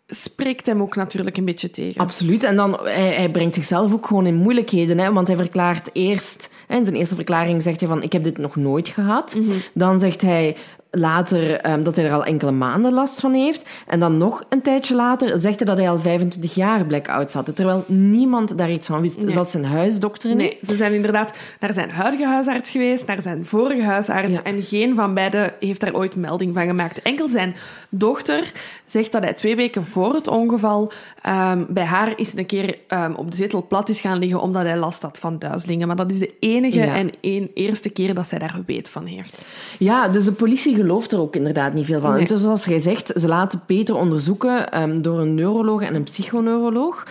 [0.07, 2.01] spreekt hem ook natuurlijk een beetje tegen.
[2.01, 2.43] Absoluut.
[2.45, 4.99] En dan, hij, hij brengt zichzelf ook gewoon in moeilijkheden.
[4.99, 5.13] Hè?
[5.13, 8.39] Want hij verklaart eerst, hè, in zijn eerste verklaring zegt hij van, ik heb dit
[8.39, 9.37] nog nooit gehad.
[9.75, 10.57] Dan zegt hij
[10.95, 13.69] later ehm, dat hij er al enkele maanden last van heeft.
[13.87, 17.57] En dan nog een tijdje later zegt hij dat hij al 25 jaar blackouts had.
[17.57, 19.21] Terwijl niemand daar iets van wist.
[19.21, 19.31] Nee.
[19.31, 20.39] Zelfs zijn huisdokter niet.
[20.39, 24.37] Nee, ze zijn inderdaad naar zijn huidige huisarts geweest, naar zijn vorige huisarts.
[24.37, 24.43] Ja.
[24.43, 27.03] En geen van beiden heeft daar ooit melding van gemaakt.
[27.03, 27.55] Enkel zijn
[27.95, 28.53] dochter
[28.85, 33.13] zegt dat hij twee weken voor het ongeval ehm, bij haar is een keer ehm,
[33.13, 35.87] op de zetel plat is gaan liggen omdat hij last had van duizelingen.
[35.87, 36.95] Maar dat is de enige Ja.
[36.95, 39.45] en één eerste keer dat zij daar weet van heeft.
[39.79, 42.15] Ja, dus de politie gelooft er ook inderdaad niet veel van.
[42.15, 42.25] Nee.
[42.27, 47.07] Dus zoals jij zegt, ze laten Peter onderzoeken ehm, door een neuroloog en een psychoneuroloog.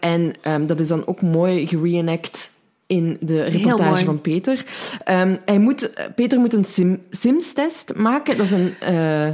[0.00, 0.32] En
[0.66, 2.50] dat is dan ook mooi gereenact
[2.86, 4.64] in de reportage van Peter.
[5.44, 8.36] Hij moet, Peter moet een sim, Sims-test maken.
[8.36, 8.74] Dat is een...
[8.80, 9.28] eh,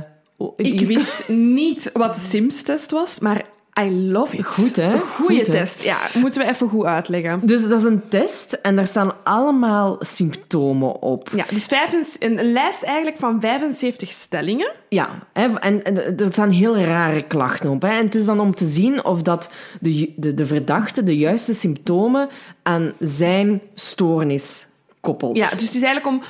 [0.56, 3.44] Ik wist niet wat de Sims-test was, maar
[3.80, 4.44] I love it.
[4.44, 4.92] Goed, hè?
[4.92, 5.50] Een goede hè?
[5.50, 5.82] test.
[5.82, 7.40] Ja, moeten we even goed uitleggen.
[7.42, 11.30] Dus dat is een test en daar staan allemaal symptomen op.
[11.34, 14.72] Ja, dus vijf, een, lijst eigenlijk van 75 stellingen.
[14.88, 17.82] Ja, hè, en, en er staan heel rare klachten op.
[17.82, 17.88] Hè.
[17.88, 21.54] En het is dan om te zien of dat de, de, de verdachte de juiste
[21.54, 22.28] symptomen
[22.62, 24.66] aan zijn stoornis
[25.00, 25.36] koppelt.
[25.36, 26.22] Ja, dus het is eigenlijk om,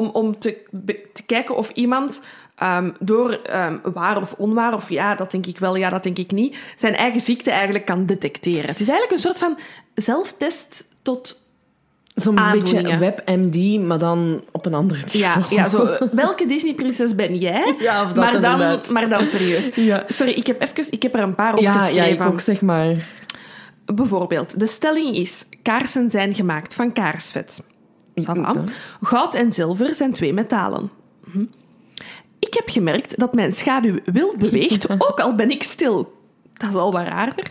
[0.00, 0.58] om, om te,
[1.12, 2.20] te kijken of iemand
[2.60, 6.18] ehm, door ehm, waar of onwaar, of ja, dat denk ik wel, ja, dat denk
[6.18, 8.68] ik niet, zijn eigen ziekte eigenlijk kan detecteren.
[8.68, 9.58] Het is eigenlijk een soort van
[9.94, 11.38] zelftest tot...
[12.14, 12.98] Zo'n beetje.
[12.98, 17.74] WebMD, maar dan op een andere Ja, ja zo, welke Disney-prinses ben jij?
[17.78, 18.90] Ja, of dat maar, dan, inderdaad.
[18.90, 19.74] maar dan serieus.
[19.74, 20.04] Ja.
[20.08, 22.08] Sorry, ik heb, even, ik heb er een paar Ja, opgeschreven.
[22.08, 22.94] ja, ik ook, zeg maar.
[23.84, 27.62] Bijvoorbeeld, de stelling is: kaarsen zijn gemaakt van kaarsvet.
[28.14, 28.54] Ja.
[29.00, 30.90] Goud en zilver zijn twee metalen.
[31.24, 31.44] Mhm.
[32.50, 36.12] Ik heb gemerkt dat mijn schaduw wild beweegt, ook al ben ik stil.
[36.52, 37.50] Dat is al wat raarder.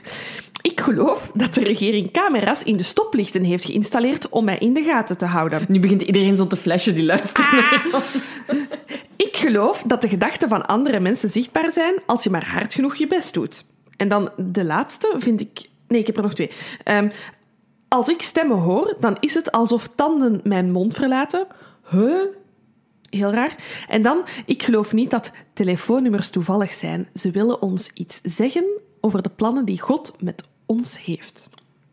[0.61, 4.83] Ik geloof dat de regering camera's in de stoplichten heeft geïnstalleerd om mij in de
[4.83, 5.65] gaten te houden.
[5.67, 7.73] Nu begint iedereen zo te flashen die luistert Ah.
[9.15, 12.95] Ik geloof dat de gedachten van andere mensen zichtbaar zijn als je maar hard genoeg
[12.95, 13.65] je best doet.
[13.97, 15.69] En dan de laatste vind ik.
[15.87, 16.51] Nee, ik heb er nog twee.
[16.83, 17.09] Ehm,
[17.87, 21.47] als ik stemmen hoor, dan is het alsof tanden mijn mond verlaten.
[21.89, 22.21] Huh?
[23.09, 23.55] Heel raar.
[23.87, 27.07] En dan, ik geloof niet dat telefoonnummers toevallig zijn.
[27.15, 28.65] Ze willen ons iets zeggen
[29.01, 31.49] over de plannen die God met ons heeft.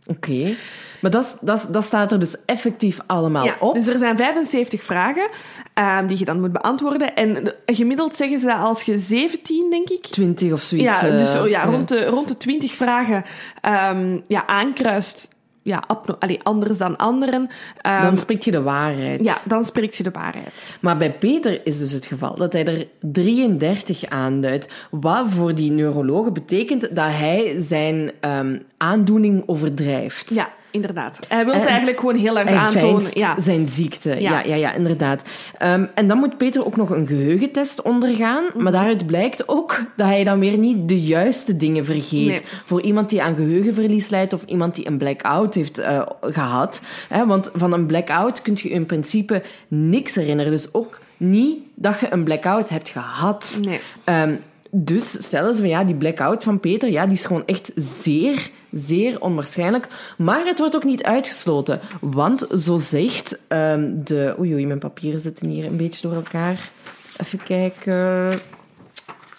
[0.07, 0.55] Oké.
[1.01, 3.75] Maar dat, dat, dat staat er dus effectief allemaal Ja, op.
[3.75, 5.29] dus er zijn 75 vragen
[5.75, 7.14] ehm, die je dan moet beantwoorden.
[7.17, 11.01] En gemiddeld zeggen ze dat als je 17, denk ik, 20 of zoiets.
[11.01, 13.25] Ja, dus eh, oh ja, rond, de, rond de 20 vragen
[13.61, 15.35] ehm, ja, aankruist.
[15.67, 17.49] Ja, abno- allee, anders dan anderen.
[17.81, 19.25] Ehm, Dan spreek je de waarheid.
[19.25, 20.77] ja, dan spreekt je de waarheid.
[20.81, 24.69] Maar bij Peter is dus het geval dat hij er 33 aanduidt.
[24.91, 30.35] Wat voor die neurologen betekent dat hij zijn ehm, aandoening overdrijft.
[30.35, 31.20] Ja, inderdaad.
[31.29, 33.11] Hij wil En- eigenlijk gewoon heel erg aantonen.
[33.12, 33.41] Ja.
[33.41, 34.09] zijn ziekte.
[34.11, 34.43] Ja, Ja.
[34.45, 35.22] ja, ja, inderdaad.
[35.59, 38.45] Ehm, en dan moet Peter ook nog een geheugentest ondergaan.
[38.55, 38.62] Mhm.
[38.62, 42.27] Maar daaruit blijkt ook dat hij dan weer niet de juiste dingen vergeet.
[42.27, 42.41] Nee.
[42.64, 46.83] Voor iemand die aan geheugenverlies lijdt of iemand die een blackout heeft eh, gehad.
[47.09, 50.53] Hè, want van een blackout kun je in principe niks herinneren.
[50.53, 53.59] Dus ook niet dat je een blackout hebt gehad.
[53.64, 53.81] Nee.
[54.05, 54.35] Ehm,
[54.70, 58.51] dus stellen ze van ja, die blackout van Peter, ja, die is gewoon echt zeer,
[58.79, 59.89] zeer onwaarschijnlijk.
[60.18, 61.81] Maar het wordt ook niet uitgesloten.
[62.01, 64.35] Want zo zegt ehm, de.
[64.39, 66.70] Oei, oei, mijn papieren zitten hier een beetje door elkaar.
[67.16, 68.41] Even kijken.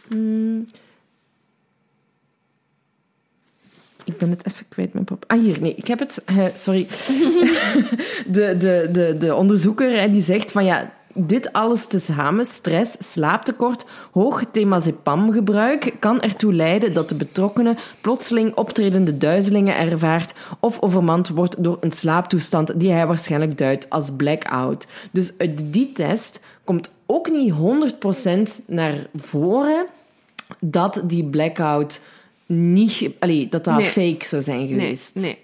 [0.07, 0.65] Hmm.
[4.03, 5.23] Ik ben het even kwijt, mijn pap.
[5.27, 6.23] Ah, hier, nee, ik heb het.
[6.25, 6.88] Eh, sorry.
[8.38, 14.43] de, de, de, de onderzoeker die zegt van ja, dit alles tezamen, stress, slaaptekort, hoog
[14.51, 21.78] temazepamgebruik, kan ertoe leiden dat de betrokkene plotseling optredende duizelingen ervaart of overmand wordt door
[21.82, 24.88] een slaaptoestand die hij waarschijnlijk duidt als blackout.
[25.11, 29.86] Dus uit die test komt ook niet 100% naar voren
[30.59, 32.01] dat die blackout
[32.45, 33.86] niet, allee, dat dat Nee.
[33.89, 35.15] fake zou zijn Nee, geweest.
[35.15, 35.38] nee,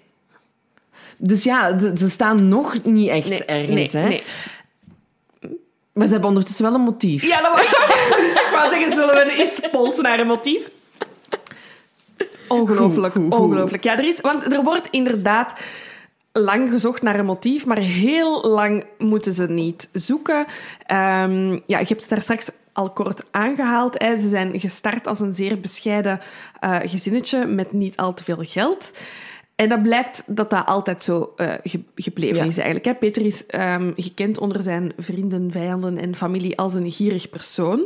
[1.16, 3.92] Dus ja, ze staan nog niet echt nee, ergens.
[3.92, 4.20] nee, hè?
[5.94, 7.22] Maar ze hebben ondertussen wel een motief.
[7.22, 7.66] Ja, dat wou
[8.46, 10.70] ik wou zeggen, zullen we eens polsen naar een motief?
[12.48, 13.84] Ongelooflijk, ongelooflijk.
[13.84, 15.54] Ja, er is, want er wordt inderdaad
[16.32, 20.46] lang gezocht naar een motief, maar heel lang moeten ze niet zoeken.
[20.86, 24.02] Ehm, ja, je hebt het daar straks al kort aangehaald.
[24.02, 24.18] Hè.
[24.18, 26.20] Ze zijn gestart als een zeer bescheiden
[26.60, 28.92] eh, gezinnetje met niet al te veel geld.
[29.56, 31.52] En dat blijkt dat dat altijd zo uh,
[31.94, 32.44] gebleven Ja.
[32.44, 32.84] is eigenlijk.
[32.84, 32.94] Hè.
[32.94, 37.82] Peter is ehm, gekend onder zijn vrienden, vijanden en familie als een gierig persoon.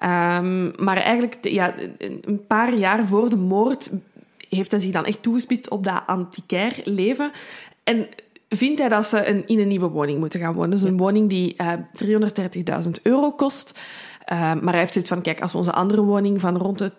[0.00, 3.90] Ehm, maar eigenlijk ja, een- paar jaar voor de moord
[4.48, 7.30] heeft hij zich dan echt toegespitst op dat antiquair leven.
[7.84, 8.06] En
[8.48, 10.70] vindt hij dat ze een, in een nieuwe woning moeten gaan wonen.
[10.70, 11.72] Dus een woning die eh
[12.84, 13.78] 330.000 euro kost.
[14.26, 16.92] Eh, maar hij heeft zoiets van, kijk, als we onze andere woning van rond de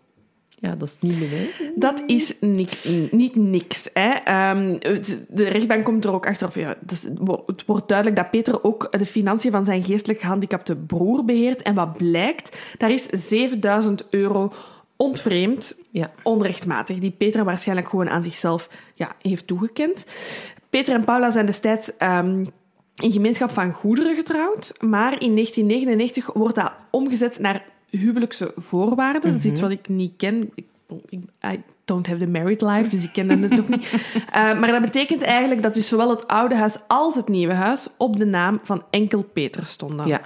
[0.66, 1.72] Ja, dat is niet meer.
[1.76, 3.90] Dat is niks, niet niks.
[3.94, 4.10] Hè.
[4.10, 4.78] Ehm,
[5.28, 6.48] de rechtbank komt er ook achter.
[6.48, 7.04] Of, ja, het, is-
[7.46, 11.62] het wordt duidelijk dat Peter ook de financiën van zijn geestelijk gehandicapte broer beheert.
[11.62, 14.52] En wat blijkt, daar is 7000 euro
[14.96, 16.12] ontvreemd, Ja.
[16.24, 20.06] onrechtmatig, die Peter waarschijnlijk gewoon aan zichzelf ja, heeft toegekend.
[20.70, 22.46] Peter en Paula zijn destijds ehm,
[22.96, 27.66] in gemeenschap van goederen getrouwd, maar in 1999 wordt dat omgezet naar
[27.98, 29.22] huwelijkse voorwaarden.
[29.22, 30.52] Dat is iets wat ik niet ken.
[30.56, 30.66] Ik,
[31.10, 31.24] ik-
[31.54, 33.86] I don't have the married life, dus ik ken dat nog niet.
[34.32, 37.88] Eh, maar dat betekent eigenlijk dat dus zowel het oude huis als het nieuwe huis
[37.98, 40.08] op de naam van enkel Peter stonden.
[40.08, 40.22] Ja.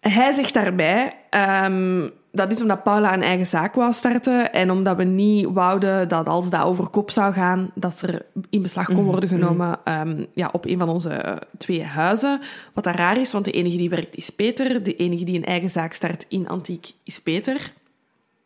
[0.00, 4.96] Hij zegt daarbij, ehm, dat is omdat Paula een eigen zaak wou starten en omdat
[4.96, 9.04] we niet wouden dat als dat over kop zou gaan, dat er in beslag kon
[9.04, 12.40] worden genomen ehm, ja, op een van onze eh, twee huizen.
[12.74, 15.44] Wat daar raar is, want de enige die werkt is Peter, de enige die een
[15.44, 17.72] eigen zaak start in Antiek is Peter.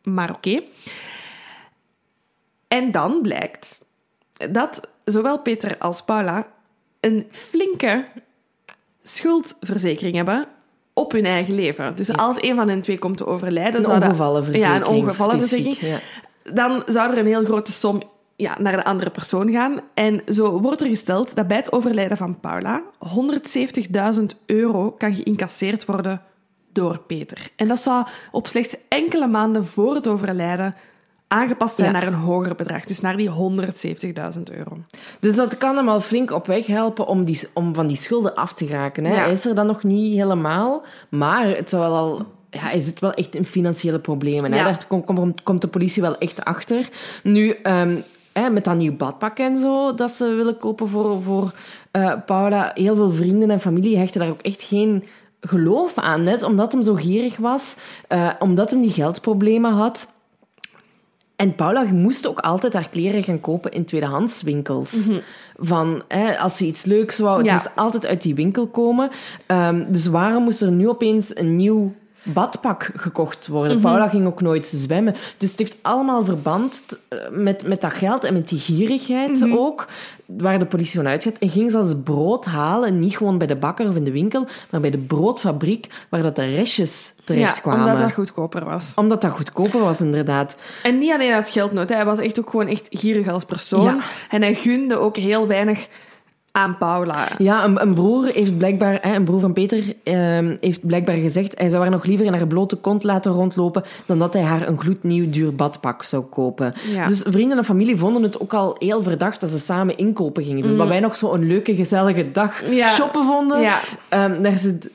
[0.03, 0.61] Maar oké.
[2.67, 3.85] En dan blijkt
[4.51, 6.47] dat zowel Peter als Paula
[6.99, 8.05] een flinke
[9.01, 10.47] schuldverzekering hebben
[10.93, 11.95] op hun eigen leven.
[11.95, 13.75] Dus als een van hen twee komt te overlijden...
[13.75, 14.85] Een zou dat- ongevallenverzekering.
[14.85, 15.79] Ja, een ongevallenverzekering.
[15.79, 15.99] Ja.
[16.53, 18.01] Dan zou er een heel grote som
[18.35, 19.79] ja, naar de andere persoon gaan.
[19.93, 22.81] En zo wordt er gesteld dat bij het overlijden van Paula
[24.15, 26.21] 170.000 euro kan geïncasseerd worden
[26.71, 27.49] door Peter.
[27.55, 30.75] En dat zou op slechts enkele maanden voor het overlijden
[31.33, 31.99] aangepast zijn Ja.
[31.99, 32.85] naar een hoger bedrag.
[32.85, 34.77] Dus naar die 170.000 euro.
[35.19, 38.35] Dus dat kan hem al flink op weg helpen om, die, om van die schulden
[38.35, 39.05] af te geraken.
[39.05, 39.13] Hè.
[39.13, 39.21] Ja.
[39.21, 42.21] Hij is er dan nog niet helemaal, maar het zou wel al...
[42.49, 44.51] Ja, hij zit wel echt in financiële problemen.
[44.51, 44.57] Hè.
[44.57, 44.63] Ja.
[44.63, 46.89] Daar komt, komt, komt de politie wel echt achter.
[47.23, 48.01] Nu, ehm,
[48.33, 51.51] hè, met dat nieuw badpak en zo dat ze willen kopen voor, voor
[51.91, 55.03] eh, Paula, heel veel vrienden en familie hechten daar ook echt geen
[55.41, 56.23] geloof aan.
[56.23, 57.75] Net omdat hem zo gierig was,
[58.07, 60.07] eh, omdat hem die geldproblemen had...
[61.35, 65.07] En Paula moest ook altijd haar kleren gaan kopen in tweedehandswinkels.
[65.57, 67.51] Van, hè, als ze iets leuks wou, het Ja.
[67.53, 69.09] moest altijd uit die winkel komen.
[69.45, 73.79] Ehm, dus waarom moest er nu opeens een nieuw badpak gekocht worden?
[73.79, 75.15] Paula ging ook nooit zwemmen.
[75.37, 79.87] Dus het heeft allemaal verband eh, met, met dat geld en met die gierigheid ook,
[80.25, 81.37] waar de politie van uitgaat.
[81.37, 84.81] En ging zelfs brood halen, niet gewoon bij de bakker of in de winkel, maar
[84.81, 87.85] bij de broodfabriek, waar dat de restjes terechtkwamen.
[87.85, 88.91] omdat dat goedkoper was.
[88.95, 90.55] Omdat dat goedkoper was, inderdaad.
[90.83, 91.89] En niet alleen uit geldnood.
[91.89, 93.95] Hij was echt ook gewoon echt gierig als persoon.
[93.95, 94.03] Ja.
[94.29, 95.87] En hij gunde ook heel weinig
[96.55, 97.27] aan Paula.
[97.37, 101.59] Ja, een, een broer heeft blijkbaar, hè, een broer van Peter, ehm, heeft blijkbaar gezegd
[101.59, 104.67] hij zou haar nog liever in haar blote kont laten rondlopen dan dat hij haar
[104.67, 106.73] een gloednieuw duur badpak zou kopen.
[106.93, 107.07] Ja.
[107.07, 110.63] Dus vrienden en familie vonden het ook al heel verdacht dat ze samen inkopen gingen
[110.63, 110.77] doen.
[110.77, 112.73] Wat wij nog zo een leuke, gezellige dag Mm.
[112.73, 112.87] Ja.
[112.87, 113.61] shoppen vonden.
[113.61, 113.79] Ja.
[114.09, 114.89] Ehm, daar zit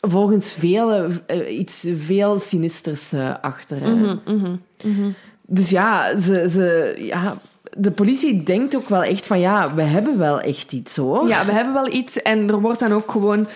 [0.00, 3.80] volgens velen eh, iets veel sinisters eh, achter.
[3.80, 3.94] hè.
[3.94, 5.10] Mhm,
[5.46, 7.36] Dus ja, ze, ze, ja,
[7.76, 11.28] de politie denkt ook wel echt van ja, we hebben wel echt iets hoor.
[11.28, 12.22] Ja, we hebben wel iets.
[12.22, 13.46] En er wordt dan ook gewoon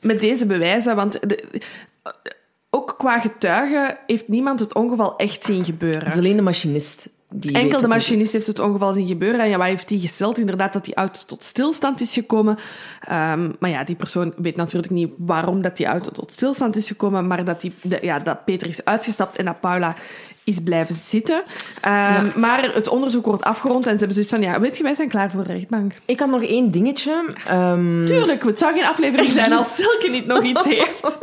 [0.00, 0.96] met deze bewijzen...
[0.96, 1.44] Want de-
[2.70, 6.04] ook qua getuigen heeft niemand het ongeval echt zien gebeuren.
[6.04, 8.32] Het is alleen de machinist die Enkel de machinist is.
[8.32, 9.40] heeft het ongeval zien gebeuren.
[9.40, 10.38] En ja, wat heeft hij gesteld?
[10.38, 12.58] Inderdaad, dat die auto tot stilstand is gekomen.
[13.00, 16.86] Ehm, maar ja, die persoon weet natuurlijk niet waarom dat die auto tot stilstand is
[16.86, 17.26] gekomen.
[17.26, 19.94] Maar dat, die, de- ja, dat Peter is uitgestapt en dat Paula
[20.44, 21.42] is blijven zitten.
[21.80, 24.42] Ehm, Maar het onderzoek wordt afgerond en ze hebben zoiets van...
[24.42, 25.92] Ja, weet je, wij zijn klaar voor de rechtbank.
[26.04, 27.24] Ik had nog één dingetje.
[27.46, 31.18] Ehm, Tuurlijk, het zou geen aflevering zijn als Silke niet nog iets heeft.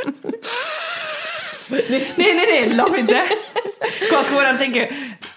[1.69, 3.23] Nee, nee, nee, it, hè.
[4.05, 4.87] Ik was gewoon aan het denken,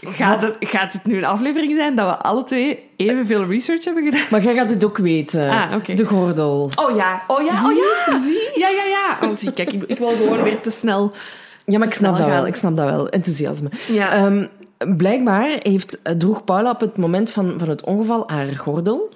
[0.03, 4.05] gaat het, gaat het nu een aflevering zijn dat we alle twee evenveel research hebben
[4.05, 4.27] gedaan?
[4.31, 5.51] Maar jij gaat het ook weten.
[5.51, 5.95] Ah, oké.
[5.95, 6.71] De gordel.
[6.83, 8.21] Oh ja, oh ja, oh ja.
[8.23, 8.51] Zie?
[8.55, 9.29] Ja, ja, ja.
[9.29, 11.13] Oh, zie, kijk, ik, ik wil gewoon weer te snel.
[11.67, 12.31] Ja, maar ik snap dat gaan.
[12.31, 12.47] wel.
[12.47, 13.09] Ik snap dat wel.
[13.09, 13.69] Enthousiasme.
[13.87, 14.13] Ja.
[14.13, 14.47] Ehm,
[14.97, 19.11] blijkbaar heeft, droeg Paula op het moment van, van het ongeval haar gordel.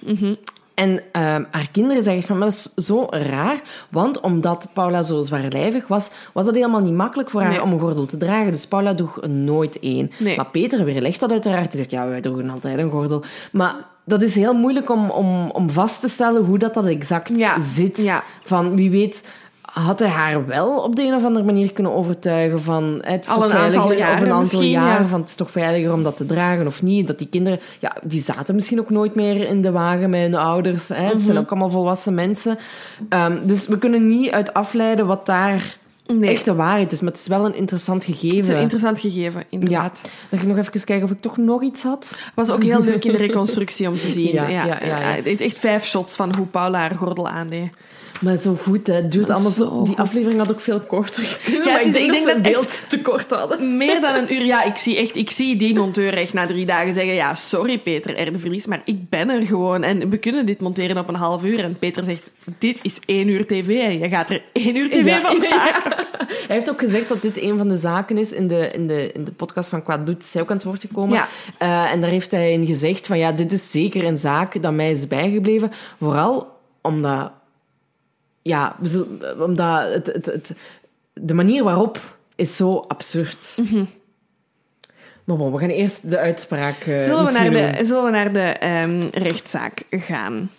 [0.74, 3.60] En ehm, haar kinderen zeggen van, maar dat is zo raar,
[3.90, 7.62] want omdat Paula zo zwaarlijvig was, was dat helemaal niet makkelijk voor haar Nee.
[7.62, 8.52] om een gordel te dragen.
[8.52, 10.10] Dus Paula droeg nooit één.
[10.18, 10.36] Nee.
[10.36, 11.68] Maar Peter weerlegt dat uiteraard.
[11.72, 13.22] Hij zegt, ja, wij droegen altijd een gordel.
[13.52, 17.38] Maar dat is heel moeilijk om, om, om vast te stellen hoe dat, dat exact
[17.38, 17.60] Ja.
[17.60, 18.04] zit.
[18.04, 18.22] Ja.
[18.44, 19.24] Van, wie weet...
[19.74, 23.28] Had hij haar wel op de een of andere manier kunnen overtuigen van het is
[23.30, 25.06] Al toch een veiliger, of jaren een aantal misschien, jaar ja.
[25.06, 27.06] van het is toch veiliger om dat te dragen of niet.
[27.06, 30.34] Dat die kinderen, ja, die zaten misschien ook nooit meer in de wagen met hun
[30.34, 30.88] ouders.
[30.88, 30.94] Hè.
[31.04, 31.22] Het Mhm.
[31.24, 32.58] zijn ook allemaal volwassen mensen.
[33.08, 36.30] Ehm, dus we kunnen niet uit afleiden wat daar Nee.
[36.30, 37.00] echt de waarheid is.
[37.00, 38.36] Maar het is wel een interessant gegeven.
[38.36, 40.00] Het is een interessant gegeven, inderdaad.
[40.30, 42.18] Dan ga ik nog even kijken of ik toch nog iets had.
[42.34, 44.32] Was ook heel leuk in de reconstructie om te zien.
[44.32, 45.14] Ja, Ja, ja, ja, ja.
[45.14, 45.36] ja.
[45.38, 47.68] Echt vijf shots van hoe Paula haar gordel aandeed.
[48.20, 48.94] Maar zo goed, hè.
[48.94, 49.64] Het duurt allemaal zo...
[49.64, 51.22] zo Die aflevering had ook veel korter.
[51.64, 53.76] Ja, maar ik denk, ik dat ze beeld te kort hadden.
[53.76, 54.44] Meer dan een uur.
[54.44, 57.14] Ja, ik zie, echt, ik zie die monteur echt na drie dagen zeggen...
[57.14, 58.32] Ja, sorry Peter R.
[58.32, 59.82] de Vries, maar ik ben er gewoon.
[59.82, 61.64] En we kunnen dit monteren op een half uur.
[61.64, 63.68] En Peter zegt, dit is één uur tv.
[63.80, 65.56] En je gaat er één uur tv Ja, van ja.
[65.56, 66.06] maken.
[66.26, 69.12] Hij heeft ook gezegd dat dit een van de zaken is in de, in de,
[69.12, 70.22] in de podcast van Kwaad Bloed.
[70.22, 71.14] Is ook aan het woord gekomen.
[71.14, 71.28] Ja.
[71.58, 74.72] Eh, en daar heeft hij in gezegd van ja, dit is zeker een zaak dat
[74.72, 75.72] mij is bijgebleven.
[75.98, 76.52] Vooral
[76.82, 77.32] omdat...
[78.44, 78.76] Ja,
[79.38, 80.54] omdat het, het, het,
[81.12, 83.58] de manier waarop is zo absurd.
[85.24, 87.72] Maar bon, we gaan eerst de uitspraak eh Zullen we naar doen.
[87.78, 90.50] de, zullen we naar de rechtszaak gaan?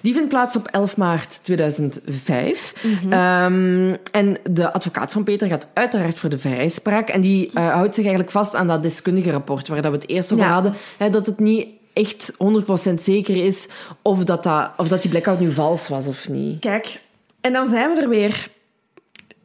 [0.00, 2.74] Die vindt plaats op 11 maart 2005.
[2.82, 3.12] Mhm.
[3.12, 7.08] Ehm, en de advocaat van Peter gaat uiteraard voor de vrijspraak.
[7.08, 10.08] En die eh, houdt zich eigenlijk vast aan dat deskundige rapport waar dat we het
[10.08, 10.52] eerst over Ja.
[10.52, 10.74] hadden.
[10.98, 13.68] Hè, dat het niet echt 100% zeker is
[14.02, 16.60] of dat, dat, of dat die blackout nu vals was of niet.
[16.60, 17.00] Kijk,
[17.40, 18.48] en dan zijn we er weer.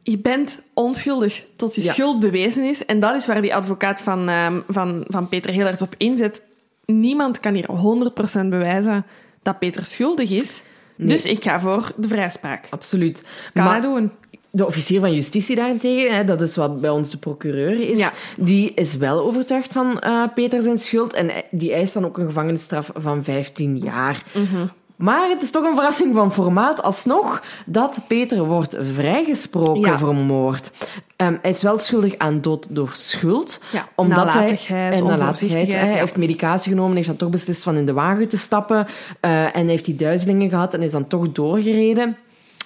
[0.02, 1.92] Je bent onschuldig tot je Ja.
[1.92, 2.84] schuld bewezen is.
[2.84, 6.46] En dat is waar die advocaat van, ehm, van, van Peter heel hard op inzet.
[6.84, 9.06] Niemand kan hier 100% bewijzen
[9.42, 10.62] dat Peter schuldig is.
[10.96, 12.66] Dus ik ga voor de vrijspraak.
[12.70, 13.22] Absoluut.
[13.52, 14.10] Kan Maar- doen.
[14.50, 18.12] De officier van justitie daarentegen, hè, dat is wat bij ons de procureur is, Ja.
[18.36, 22.26] die is wel overtuigd van eh, Peter zijn schuld en die eist dan ook een
[22.26, 24.22] gevangenisstraf van 15 jaar.
[24.34, 24.66] Mhm.
[24.96, 29.98] Maar het is toch een verrassing van formaat alsnog dat Peter wordt vrijgesproken Ja.
[29.98, 30.70] voor moord.
[31.16, 33.60] Ehm, hij is wel schuldig aan dood door schuld.
[33.72, 35.72] Ja, omdat nalatigheid, hij, en nalatigheid.
[35.72, 35.96] Hij ja.
[35.96, 38.86] heeft medicatie genomen, heeft dan toch beslist van in de wagen te stappen.
[39.20, 42.16] eh, en heeft die duizelingen gehad en is dan toch doorgereden.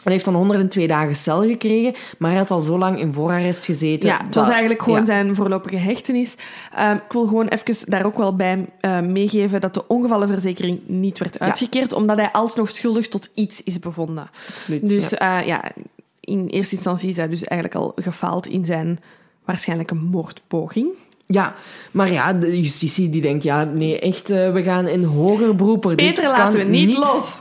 [0.04, 3.64] En heeft dan 102 dagen cel gekregen, maar hij had al zo lang in voorarrest
[3.64, 4.08] gezeten.
[4.08, 5.04] Ja, het was dat- eigenlijk gewoon ja.
[5.04, 6.36] zijn voorlopige hechtenis.
[6.74, 11.18] Ehm, ik wil gewoon even daar ook wel bij eh, meegeven dat de ongevallenverzekering niet
[11.18, 14.30] werd uitgekeerd, omdat hij alsnog schuldig tot iets is bevonden.
[14.48, 15.38] Absoluut, Dus ja.
[15.38, 15.44] ja.
[15.46, 15.62] ja,
[16.20, 18.98] in eerste instantie is hij dus eigenlijk al gefaald in zijn
[19.44, 20.86] waarschijnlijke moordpoging.
[21.26, 21.54] Ja,
[21.90, 25.82] maar ja, de justitie die denkt, ja, nee, echt, eh, we gaan in hoger beroep.
[25.82, 25.96] Kan
[26.30, 27.38] laten we niet los.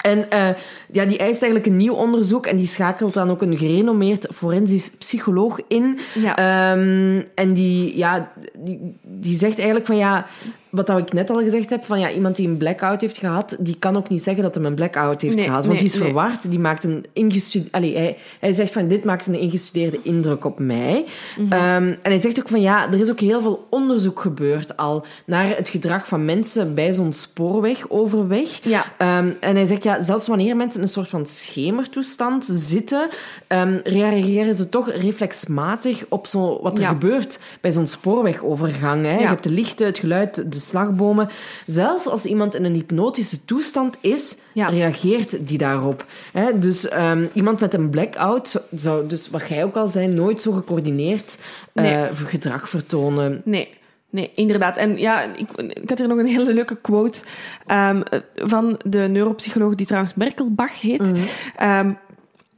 [0.00, 0.48] En eh,
[0.92, 4.90] ja, die eist eigenlijk een nieuw onderzoek en die schakelt dan ook een gerenommeerd forensisch
[4.98, 5.98] psycholoog in.
[6.14, 6.36] Ja.
[6.36, 10.26] Ehm, en die, ja, die, die zegt eigenlijk van ja,
[10.70, 13.56] wat dat ik net al gezegd heb, van ja, iemand die een blackout heeft gehad,
[13.58, 15.66] die kan ook niet zeggen dat hij een blackout heeft Nee, gehad.
[15.66, 16.04] Want nee, die is nee.
[16.04, 17.76] verward, die maakt een ingestudeerde...
[17.76, 21.04] Allee, hij, hij zegt van dit maakt een ingestudeerde indruk op mij.
[21.38, 21.52] Mhm.
[21.52, 25.04] Ehm, en hij zegt ook van ja, er is ook heel veel onderzoek gebeurd al
[25.26, 28.58] naar het gedrag van mensen bij zo'n spoorwegoverweg.
[28.62, 28.84] Ja.
[28.98, 33.08] Ehm, en hij zegt, ja, zelfs wanneer mensen in een soort van schemertoestand zitten,
[33.46, 36.88] ehm, reageren ze toch reflexmatig op zo, wat er Ja.
[36.88, 39.04] gebeurt bij zo'n spoorwegovergang.
[39.04, 39.18] Hè.
[39.18, 41.28] Je hebt de lichten, het geluid, de slagbomen.
[41.66, 44.68] Zelfs als iemand in een hypnotische toestand is, Ja.
[44.68, 46.04] reageert die daarop.
[46.32, 46.58] Hè.
[46.58, 50.52] Dus ehm, iemand met een blackout zou- dus wat jij ook al zei, nooit zo
[50.52, 51.36] gecoördineerd
[51.72, 53.42] eh, gedrag vertonen.
[53.44, 53.68] Nee,
[54.10, 54.76] nee, inderdaad.
[54.76, 55.48] En ja, ik,
[55.82, 57.20] ik had hier nog een hele leuke quote
[57.66, 58.00] ehm,
[58.34, 61.12] van de neuropsycholoog die trouwens Merkelbach heet.
[61.56, 61.92] Ehm,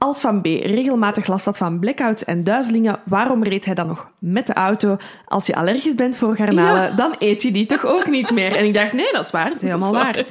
[0.03, 4.11] als Van B regelmatig last had van blackouts en duizelingen, waarom reed hij dan nog
[4.19, 4.97] met de auto?
[5.27, 6.91] Als je allergisch bent voor garnalen, Ja.
[6.91, 8.57] dan eet je die toch ook niet meer?
[8.57, 9.49] En ik dacht, nee, dat is waar.
[9.49, 10.25] Dat is helemaal waar.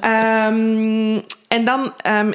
[0.00, 2.32] Ehm, en dan ehm,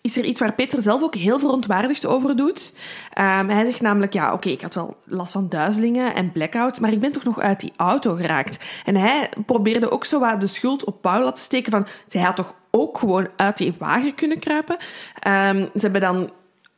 [0.00, 2.72] is er iets waar Peter zelf ook heel verontwaardigd over doet.
[3.12, 6.92] Ehm, hij zegt namelijk, ja, oké, ik had wel last van duizelingen en blackouts, maar
[6.92, 8.64] ik ben toch nog uit die auto geraakt.
[8.84, 12.36] En hij probeerde ook zo wat de schuld op Paula te steken van, zij had
[12.36, 14.76] toch ook gewoon uit die wagen kunnen kruipen.
[15.18, 16.30] Ehm, ze hebben dan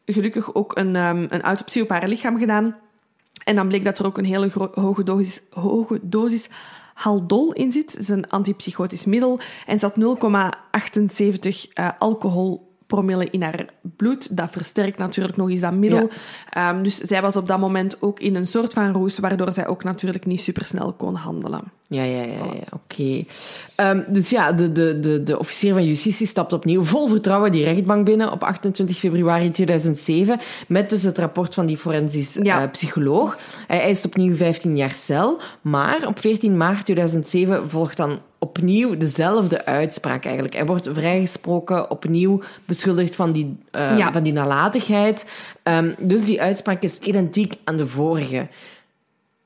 [0.05, 2.77] gelukkig ook een, ehm, een autopsie op haar lichaam gedaan.
[3.45, 6.49] En dan bleek dat er ook een hele hoge dosis, hoge dosis
[6.95, 7.93] Haldol in zit.
[7.93, 9.41] Dat is een antipsychotisch middel.
[9.67, 13.67] En zat 0,78 eh, alcohol promille in haar
[13.97, 14.37] bloed.
[14.37, 16.11] Dat versterkt natuurlijk nog eens dat middel.
[16.51, 19.67] Ehm, dus zij was op dat moment ook in een soort van roes, waardoor zij
[19.67, 21.63] ook natuurlijk niet supersnel kon handelen.
[21.89, 23.25] Ja, ja, ja, ja oké.
[23.77, 27.65] Ehm, dus ja, de, de, de, de officier van justitie stapt opnieuw vol vertrouwen die
[27.65, 32.63] rechtbank binnen op 28 februari 2007 met dus het rapport van die forensisch Ja.
[32.63, 33.37] eh, psycholoog.
[33.67, 39.65] Hij eist opnieuw 15 jaar cel, maar op 14 maart 2007 volgt dan opnieuw dezelfde
[39.65, 40.55] uitspraak eigenlijk.
[40.55, 44.13] Hij wordt vrijgesproken, opnieuw beschuldigd van die, eh, Ja.
[44.13, 45.27] van die nalatigheid.
[45.63, 48.47] Ehm, dus die uitspraak is identiek aan de vorige.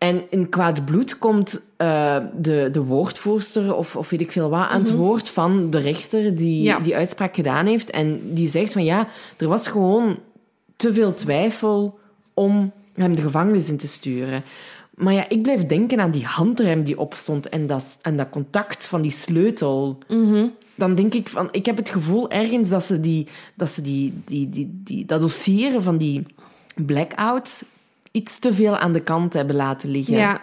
[0.01, 4.69] En in kwaad bloed komt eh, de, de woordvoerster, of, of weet ik veel wat,
[4.69, 6.79] aan het woord van de rechter die Ja.
[6.79, 7.91] die uitspraak gedaan heeft.
[7.91, 10.19] En die zegt van ja, er was gewoon
[10.77, 11.99] te veel twijfel
[12.35, 14.43] om hem de gevangenis in te sturen.
[14.95, 18.87] Maar ja, ik blijf denken aan die handrem die opstond en dat, en dat contact
[18.87, 19.99] van die sleutel.
[20.75, 24.13] Dan denk ik van, ik heb het gevoel ergens dat ze, die, dat, ze die,
[24.25, 26.27] die, die, die, dat dossier van die
[26.75, 27.65] blackouts
[28.11, 30.15] iets te veel aan de kant hebben laten liggen.
[30.15, 30.41] Ja.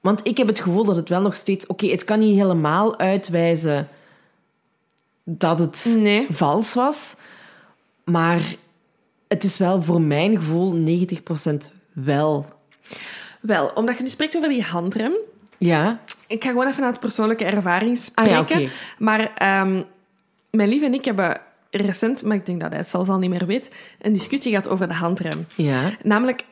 [0.00, 1.66] Want ik heb het gevoel dat het wel nog steeds...
[1.66, 3.88] Oké, het kan niet helemaal uitwijzen
[5.24, 6.26] dat het Nee.
[6.30, 7.16] vals was.
[8.04, 8.42] Maar
[9.28, 12.46] het is wel voor mijn gevoel 90% wel.
[13.40, 15.12] Wel, omdat je nu spreekt over die handrem.
[15.58, 16.00] Ja?
[16.26, 18.32] Ik ga gewoon even naar het persoonlijke ervaring Ah spreken.
[18.32, 18.68] ja, oké.
[18.98, 19.82] Maar ehm,
[20.50, 23.30] mijn lief en ik hebben recent, maar ik denk dat hij het zelfs al niet
[23.30, 23.70] meer weet,
[24.00, 25.46] een discussie gehad over de handrem.
[25.54, 25.80] Ja.
[26.02, 26.44] Namelijk,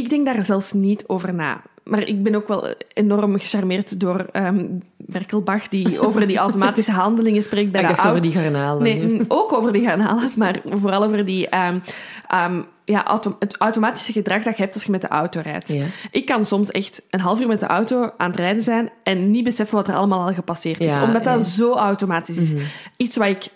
[0.00, 1.62] ik denk daar zelfs niet over na.
[1.84, 4.64] Maar ik ben ook wel enorm gecharmeerd door ehm
[5.10, 8.82] Berkelbach, die over die automatische handelingen spreekt bij ik de dacht over die garnalen.
[8.82, 11.78] Nee, ook over die garnalen, maar vooral over die, ehm,
[12.26, 15.68] ehm, ja, auto- het automatische gedrag dat je hebt als je met de auto rijdt.
[15.68, 15.84] Ja.
[16.10, 19.30] Ik kan soms echt een half uur met de auto aan het rijden zijn en
[19.30, 20.92] niet beseffen wat er allemaal al gepasseerd is.
[20.92, 21.44] Ja, omdat dat ja.
[21.44, 22.52] zo automatisch is.
[22.96, 23.48] Iets wat ik...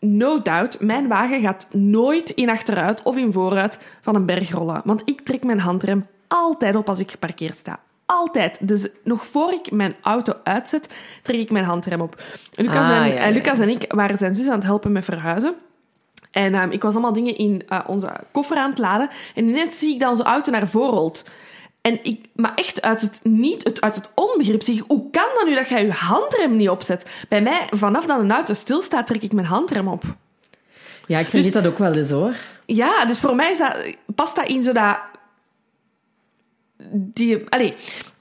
[0.00, 4.82] No doubt, mijn wagen gaat nooit in achteruit of in vooruit van een berg rollen.
[4.84, 7.80] Want ik trek mijn handrem altijd op als ik geparkeerd sta.
[8.06, 8.68] Altijd.
[8.68, 12.22] Dus nog voor ik mijn auto uitzet, trek ik mijn handrem op.
[12.54, 13.32] Lucas, Ah, en, ja, eh, ja.
[13.32, 15.54] Lucas en ik waren zijn zus aan het helpen met verhuizen.
[16.30, 19.08] En ehm, ik was allemaal dingen in eh, onze koffer aan het laden.
[19.34, 21.24] En ineens zie ik dat onze auto naar voren rolt.
[21.88, 25.28] En ik, maar echt uit het niet, het, uit het onbegrip zeg ik, hoe kan
[25.34, 27.06] dat nu dat jij je handrem niet opzet?
[27.28, 30.02] Bij mij, vanaf dat een auto stilstaat, trek ik mijn handrem op.
[31.06, 32.34] Ja, ik vind Dus- dat ook wel eens hoor.
[32.66, 34.98] Ja, dus voor mij is dat, past dat in zo dat...
[36.92, 37.72] Die, allez,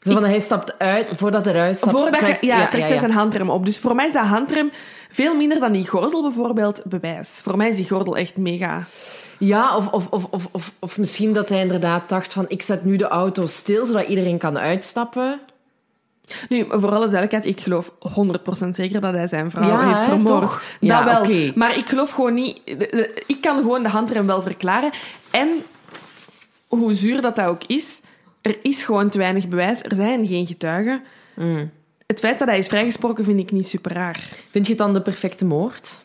[0.07, 1.91] Zo van, hij stapt uit, voordat hij eruit stapt...
[1.91, 3.65] voordat je, trekt- ja, trekt hij zijn handrem op.
[3.65, 4.71] Dus voor mij is dat handrem
[5.11, 7.39] veel minder dan die gordel bijvoorbeeld bewijs.
[7.43, 8.81] Voor mij is die gordel echt mega...
[9.39, 12.45] Ja, of, of, of, of, of, misschien dat hij inderdaad dacht van...
[12.47, 15.39] Ik zet nu de auto stil, zodat iedereen kan uitstappen.
[16.49, 17.91] Nu, voor alle duidelijkheid, ik geloof
[18.65, 20.41] 100% zeker dat hij zijn vrouw Ja, heeft vermoord.
[20.41, 20.61] toch?
[20.79, 21.21] Ja, dat wel.
[21.21, 21.51] oké.
[21.55, 22.61] Maar ik geloof gewoon niet...
[23.27, 24.91] Ik kan gewoon de handrem wel verklaren.
[25.31, 25.49] En
[26.67, 28.01] hoe zuur dat dat ook is,
[28.47, 29.83] er is gewoon te weinig bewijs.
[29.83, 31.03] Er zijn geen getuigen.
[31.35, 31.71] Mm.
[32.05, 34.29] Het feit dat hij is vrijgesproken vind ik niet super raar.
[34.49, 35.99] Vind je het dan de perfecte moord?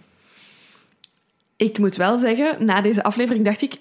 [1.56, 3.72] Ik moet wel zeggen, na deze aflevering dacht ik...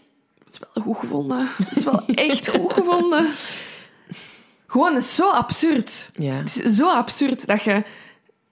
[0.45, 1.49] Het is wel goed gevonden.
[1.57, 3.29] Het is wel echt goed gevonden.
[4.67, 6.09] Gewoon, het is zo absurd.
[6.15, 6.33] Ja.
[6.33, 7.83] Het is zo absurd dat je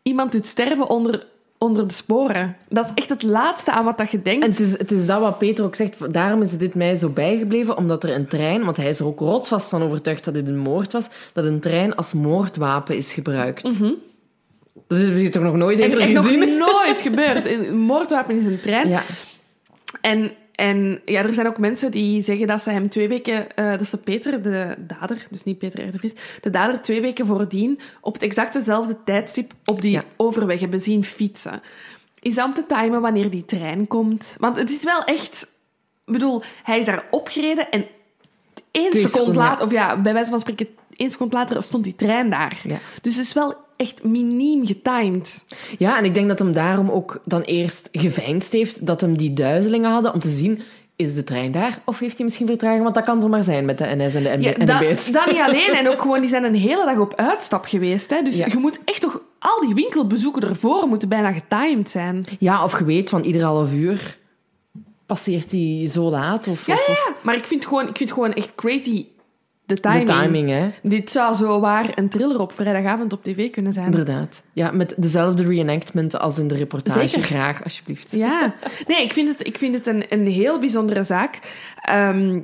[0.02, 1.28] iemand doet sterven onder,
[1.60, 2.56] onder de sporen.
[2.70, 4.44] Dat is echt het laatste aan wat dat je denkt.
[4.44, 6.14] En het is, het is dat wat Peter ook zegt.
[6.14, 8.64] Daarom is dit mij zo bijgebleven, omdat er een trein...
[8.64, 11.08] Want hij is er ook rotsvast van overtuigd dat dit een moord was.
[11.34, 13.80] Dat een trein als moordwapen is gebruikt.
[14.88, 16.58] Dat heb je toch nog nooit eerder nog gezien?
[16.58, 17.46] nooit gebeurd.
[17.46, 18.88] Een moordwapen is een trein.
[18.88, 19.04] Ja.
[20.02, 23.56] En, en ja, er zijn ook mensen die zeggen dat ze hem twee weken...
[23.56, 26.14] eh, dat ze Peter, de dader, dus niet Peter R.
[26.42, 30.04] de dader twee weken voordien op het exact dezelfde tijdstip op die Ja.
[30.18, 31.62] overweg hebben zien fietsen.
[32.20, 34.36] Is dat om te timen wanneer die trein komt?
[34.40, 35.42] Want het is wel echt...
[36.06, 37.86] Ik bedoel, hij is daar opgereden en
[38.72, 39.66] één seconde later...
[39.66, 42.60] Of ja, bij wijze van spreken, één seconde later stond die trein daar.
[42.64, 42.78] Ja.
[43.02, 45.46] Dus het is wel echt miniem getimed.
[45.78, 49.34] ja, en ik denk dat hem daarom ook dan eerst geveinsd heeft dat hem die
[49.34, 50.62] duizelingen hadden om te zien...
[50.96, 51.82] Is de trein daar?
[51.86, 52.84] Of heeft hij misschien vertraging?
[52.84, 54.66] Want dat kan zomaar zijn met de NS en de MB Ja, en de
[55.12, 55.74] dat, niet alleen.
[55.80, 58.10] En ook gewoon, die zijn een hele dag op uitstap geweest.
[58.10, 58.22] Hè.
[58.22, 58.46] Dus Ja.
[58.50, 59.22] je moet echt toch...
[59.40, 62.26] Al die winkelbezoeken ervoor moeten bijna getimed zijn.
[62.40, 64.18] Ja, of je weet van ieder half uur
[65.06, 66.48] passeert hij zo laat.
[66.48, 67.16] Of, Ja, of, ja, ja.
[67.22, 69.06] Maar ik vind, gewoon, ik vind gewoon echt crazy
[69.70, 70.08] de timing.
[70.08, 70.70] de timing, hè.
[70.82, 73.86] Dit zou zo waar een thriller op vrijdagavond op tv kunnen zijn.
[73.86, 74.42] Inderdaad.
[74.54, 77.08] Ja, met dezelfde reenactment als in de reportage.
[77.08, 77.28] Zeker.
[77.28, 78.12] Graag, alsjeblieft.
[78.12, 78.54] Ja.
[78.88, 81.40] Nee, ik vind het, ik vind het een, een heel bijzondere zaak.
[81.82, 82.40] Ehm,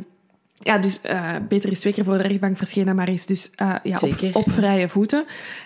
[0.60, 3.76] ja, dus eh, Peter is twee keer voor de rechtbank verschenen, maar is dus eh,
[3.84, 5.26] ja, op, op vrije voeten.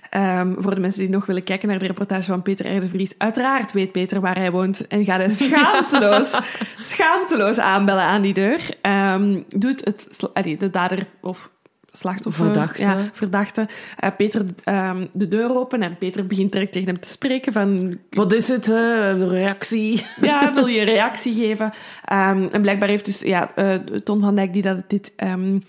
[0.09, 2.79] Ehm, voor de mensen die nog willen kijken naar de reportage van Peter R.
[2.79, 6.39] de Vries, uiteraard weet Peter waar hij woont en gaat hij schaamteloos,
[6.79, 8.77] schaamteloos aanbellen aan die deur.
[8.81, 10.29] Ehm, doet het,
[10.59, 11.51] de dader of
[11.91, 12.83] slachtoffer, Verdachte.
[12.83, 13.67] ja, verdachte,
[13.97, 17.97] eh, Peter ehm, de deur open en Peter begint direct tegen hem te spreken van
[18.09, 19.11] Wat is het, hè?
[19.27, 20.05] Reactie?
[20.21, 21.71] ja, wil je een reactie geven?
[22.05, 23.73] Ehm, en blijkbaar heeft dus ja, eh,
[24.03, 25.59] Ton van Dijk, die dat dit, ehm,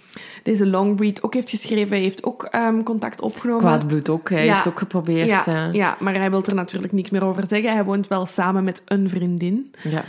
[0.42, 2.50] deze longread ook heeft geschreven, heeft ook
[2.84, 3.60] contact opgenomen.
[3.62, 4.30] Kwaad bloed ook.
[4.30, 4.54] Hij Ja.
[4.54, 5.26] heeft ook geprobeerd.
[5.28, 5.68] ja, Ja.
[5.72, 7.72] ja, maar hij wil er natuurlijk niks meer over zeggen.
[7.72, 9.70] Hij woont wel samen met een vriendin.
[9.82, 10.02] Ja.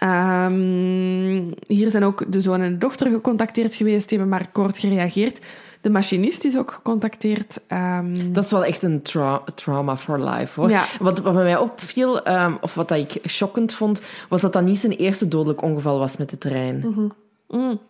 [0.00, 4.08] Ehm, hier zijn ook de zoon en de dochter gecontacteerd geweest.
[4.08, 5.40] Die hebben maar kort gereageerd.
[5.80, 7.60] De machinist is ook gecontacteerd.
[7.66, 10.70] Ehm, Dat is wel echt een tra- trauma for life, hoor.
[10.70, 10.84] Ja.
[10.98, 14.62] Wat, wat bij mij opviel, ehm, of wat dat ik shockend vond, was dat dat
[14.64, 17.10] niet zijn eerste dodelijk ongeval was met de trein.
[17.48, 17.80] mm.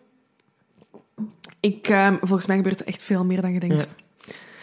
[1.59, 1.87] ik,
[2.21, 3.87] volgens mij gebeurt er echt veel meer dan je denkt.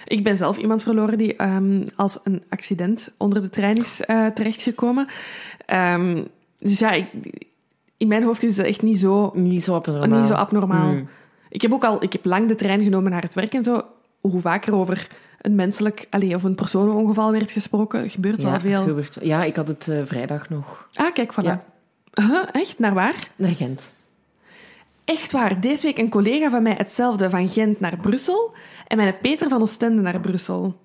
[0.05, 1.42] Ik ben zelf iemand verloren die
[1.96, 5.07] als een accident onder de trein is eh, terechtgekomen.
[6.59, 7.06] Dus ja, ik,
[7.96, 10.18] in mijn hoofd is dat echt niet zo, Niet zo abnormaal.
[10.18, 10.92] niet zo abnormaal.
[10.92, 11.09] Mm.
[11.48, 13.82] Ik heb ook al ik heb lang de trein genomen naar het werk en zo.
[14.20, 15.09] Hoe vaker over
[15.40, 18.82] een menselijk allee, of een personenongeval werd gesproken, gebeurt Ja, wel veel.
[18.84, 20.88] gebeurt- ja, ik had het eh, vrijdag nog.
[20.92, 21.44] Ah, kijk, voilà.
[21.44, 21.64] Ja.
[22.12, 22.78] Huh, echt?
[22.78, 23.14] Naar waar?
[23.36, 23.90] Naar Gent.
[25.04, 25.61] Echt waar.
[25.61, 28.52] Deze week een collega van mij hetzelfde van Gent naar Brussel
[28.86, 30.76] en mijn Peter van Oostende naar Brussel.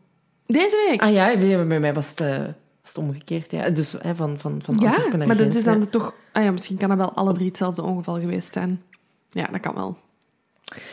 [0.48, 1.02] Deze week?
[1.02, 2.44] Ah ja, bij bij mij was het, eh,
[2.84, 3.52] was het omgekeerd.
[3.52, 3.70] Ja.
[3.70, 5.86] Dus hè, van, van, van ja, Antwerpen naar maar dat is dan ja.
[5.86, 6.14] toch...
[6.32, 8.82] Ah ja, misschien kan dat wel alle drie hetzelfde ongeval geweest zijn.
[9.30, 9.98] Ja, dat kan wel.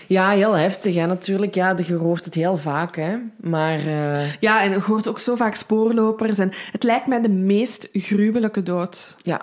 [0.07, 1.55] Ja, heel heftig hè, natuurlijk.
[1.55, 3.17] Ja, je hoort het heel vaak, hè.
[3.37, 6.39] Maar eh, Ja, en je hoort ook zo vaak spoorlopers.
[6.39, 9.17] En het lijkt mij de meest gruwelijke dood.
[9.23, 9.41] ja.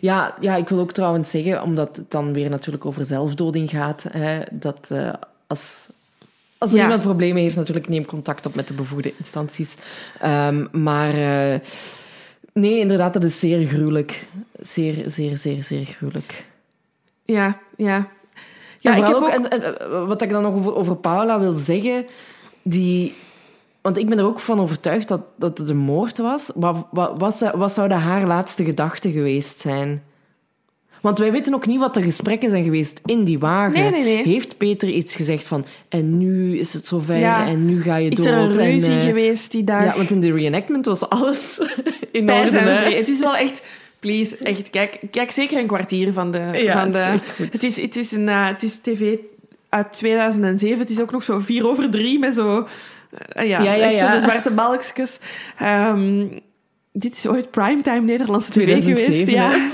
[0.00, 4.06] Ja, ja, ik wil ook trouwens zeggen, omdat het dan weer natuurlijk over zelfdoding gaat,
[4.08, 5.12] hè, dat eh,
[5.46, 5.88] als,
[6.60, 6.82] als er Ja.
[6.82, 9.76] iemand problemen heeft, natuurlijk neem contact op met de bevoegde instanties.
[10.20, 11.58] Ehm, maar eh,
[12.52, 14.26] nee, inderdaad, dat is zeer gruwelijk.
[14.60, 16.44] Zeer, zeer, zeer, zeer gruwelijk.
[17.24, 18.08] Ja, ja.
[18.78, 19.28] Ja, ik heb ook.
[19.28, 22.06] En, en, eh, wat ik dan nog over, over Paula wil zeggen,
[22.62, 23.14] die...
[23.80, 26.50] Want ik ben er ook van overtuigd dat, dat het een moord was.
[26.54, 30.02] Maar wat, wat, zou- wat zouden haar laatste gedachten geweest zijn?
[31.00, 33.80] Want wij weten ook niet wat de gesprekken zijn geweest in die wagen.
[33.80, 34.22] Nee, nee, nee.
[34.24, 35.64] Heeft Peter iets gezegd van...
[35.88, 37.46] En nu is het zover Ja.
[37.46, 38.26] en nu ga je Is dood.
[38.26, 39.84] er een en, ruzie eh, geweest die dag?
[39.84, 41.60] Ja, want in de reenactment was alles
[42.12, 42.58] in orde.
[42.58, 43.66] Het is wel echt...
[44.00, 46.38] Please, echt, kijk, kijk zeker een kwartier van de...
[46.52, 47.52] Ja, van het de is echt goed.
[47.52, 49.16] Het is, het is, een, eh, het is tv
[49.68, 50.78] uit 2007.
[50.78, 52.68] Het is ook nog zo vier over drie met zo...
[53.10, 55.18] eh, ja, Ja, ja, echt zo de zwarte balkjes.
[55.58, 56.26] Ehm,
[56.92, 59.68] dit is ooit primetime Nederlandse tv 2007, geweest, ja.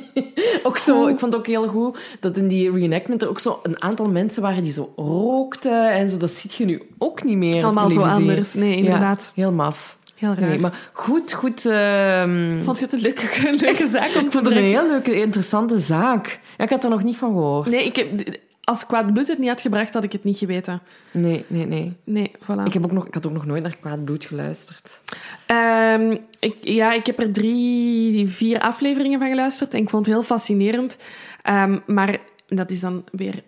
[0.62, 3.60] Ook zo, ik vond het ook heel goed dat in die reenactment er ook zo
[3.62, 6.16] een aantal mensen waren die zo rookten en zo.
[6.16, 8.54] Dat ziet je nu ook niet meer Allemaal zo anders.
[8.54, 9.32] Nee, inderdaad.
[9.34, 9.96] Ja, heel maf.
[10.14, 10.48] Heel raar.
[10.48, 11.66] Nee, maar goed, goed.
[11.66, 14.62] ehm, Vond je het een leuke, een leuke zaak om ik te vond het een
[14.62, 16.40] heel leuke, interessante zaak.
[16.58, 17.70] Ja, ik had er nog niet van gehoord.
[17.70, 20.80] Nee, ik heb, als Kwaad Bloed het niet had gebracht, had ik het niet geweten.
[21.10, 21.92] Nee, nee, nee.
[22.04, 22.62] Nee, voilà.
[22.64, 25.02] Ik, heb ook nog, ik had ook nog nooit naar Kwaad Bloed geluisterd.
[25.46, 30.14] Ehm, ik, ja, ik heb er drie, vier afleveringen van geluisterd en ik vond het
[30.14, 30.98] heel fascinerend.
[31.42, 33.42] Ehm, maar dat is dan weer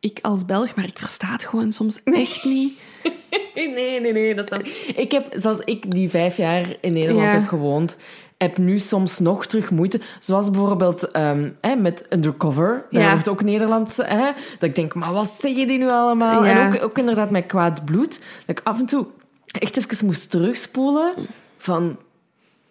[0.00, 2.72] ik als Belg, maar ik versta het gewoon soms echt niet.
[3.54, 4.92] Nee, nee, nee, dat snap ik.
[4.96, 7.38] Ik heb, zoals ik die vijf jaar in Nederland Ja.
[7.38, 7.96] heb gewoond,
[8.42, 10.00] heb nu soms nog terug moeite.
[10.20, 12.84] Zoals bijvoorbeeld ehm, hè, met Undercover.
[12.90, 13.10] Dat Ja.
[13.10, 13.96] wordt ook Nederlands.
[13.96, 14.24] Hè,
[14.58, 16.44] dat ik denk, maar wat zeggen die nu allemaal?
[16.44, 16.50] Ja.
[16.50, 18.18] En ook, ook inderdaad met Kwaad Bloed.
[18.46, 19.06] Dat ik af en toe
[19.46, 21.12] echt even moest terugspoelen
[21.58, 21.96] van...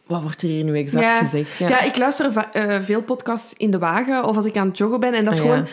[0.08, 1.14] Wat wordt er hier nu exact ja.
[1.14, 1.58] gezegd?
[1.58, 1.82] Ja.
[1.82, 5.14] ik luister eh, veel podcasts in de wagen of als ik aan het joggen ben.
[5.14, 5.52] En dat is Ah, ja.
[5.52, 5.68] gewoon...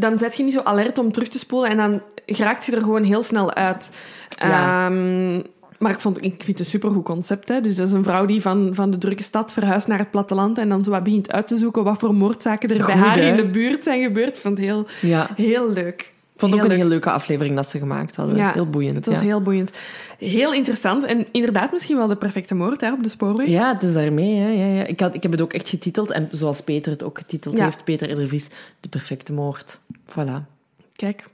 [0.00, 2.80] Dan zet je niet zo alert om terug te spoelen en dan geraakt je er
[2.82, 3.90] gewoon heel snel uit.
[4.38, 4.90] Ja.
[5.78, 7.48] Maar ik, vond, ik vind het een supergoed concept.
[7.48, 7.60] Hè?
[7.60, 10.58] Dus dat is een vrouw die van, van de drukke stad verhuist naar het platteland
[10.58, 13.30] en dan zo wat begint uit te zoeken wat voor moordzaken er bij haar hè?
[13.30, 14.36] in de buurt zijn gebeurd.
[14.36, 15.30] Ik vond het heel, Ja.
[15.36, 16.12] heel leuk.
[16.34, 18.36] Ik vond het ook een heel leuke aflevering dat ze gemaakt hadden.
[18.36, 18.96] Ja, heel boeiend.
[18.96, 19.22] Het was ja.
[19.22, 19.72] heel boeiend.
[20.18, 21.04] Heel interessant.
[21.04, 23.48] En inderdaad misschien wel de perfecte moord hè, op de spoorweg.
[23.48, 24.36] Ja, het is daarmee.
[24.36, 24.48] Hè.
[24.48, 24.84] Ja, ja.
[24.84, 26.10] Ik, had, ik heb het ook echt getiteld.
[26.10, 27.64] En zoals Peter het ook getiteld Ja.
[27.64, 28.48] heeft, Peter Edervries,
[28.80, 29.78] de perfecte moord.
[30.10, 30.42] Voilà.
[30.96, 31.28] Kijk,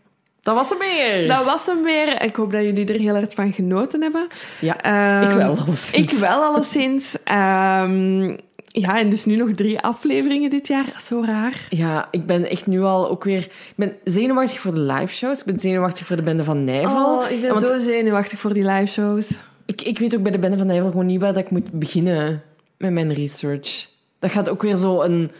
[0.45, 1.29] Dat was hem weer.
[1.29, 2.23] dat was hem weer.
[2.23, 4.27] Ik hoop dat jullie er heel erg van genoten hebben.
[4.61, 5.57] Ja, Ehm, ik wel.
[5.57, 5.93] alleszins.
[6.13, 7.17] Ik wel, alleszins.
[7.25, 8.37] Ehm,
[8.67, 10.93] ja, en dus nu nog drie afleveringen dit jaar.
[11.01, 11.67] Zo raar.
[11.71, 13.39] Ja, ik ben echt nu al ook weer...
[13.39, 15.39] Ik ben zenuwachtig voor de live shows.
[15.41, 17.19] Ik ben zenuwachtig voor de Bende van Nijvel.
[17.19, 19.31] Oh, ik ben want zo zenuwachtig voor die live shows.
[19.67, 21.73] Ik, ik weet ook bij de Bende van Nijvel gewoon niet waar dat ik moet
[21.73, 22.43] beginnen
[22.79, 23.87] met mijn research.
[24.19, 25.31] Dat gaat ook weer zo een...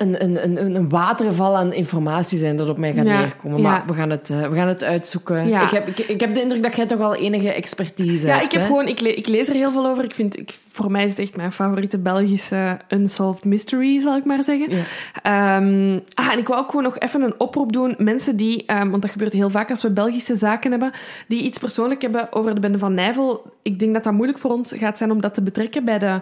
[0.00, 3.60] een, een, een, een waterval aan informatie zijn dat op mij gaat Ja, neerkomen.
[3.60, 3.70] ja.
[3.70, 5.48] Maar we gaan, het, eh, we gaan het uitzoeken.
[5.48, 5.62] Ja.
[5.62, 8.44] Ik, heb, ik, ik heb de indruk dat jij toch wel enige expertise Ja, hebt.
[8.44, 8.66] ik, heb hè?
[8.66, 10.04] gewoon, ik, le- ik lees er heel veel over.
[10.04, 14.24] Ik vind, ik, voor mij is het echt mijn favoriete Belgische unsolved mystery, zal ik
[14.24, 14.70] maar zeggen.
[14.70, 14.82] Ja.
[15.22, 17.94] Ehm, ah, en ik wou ook gewoon nog even een oproep doen.
[17.98, 20.92] Mensen die, ehm, want dat gebeurt heel vaak als we Belgische zaken hebben,
[21.28, 23.52] die iets persoonlijk hebben over de bende van Nijvel.
[23.62, 26.20] Ik denk dat dat moeilijk voor ons gaat zijn om dat te betrekken bij de...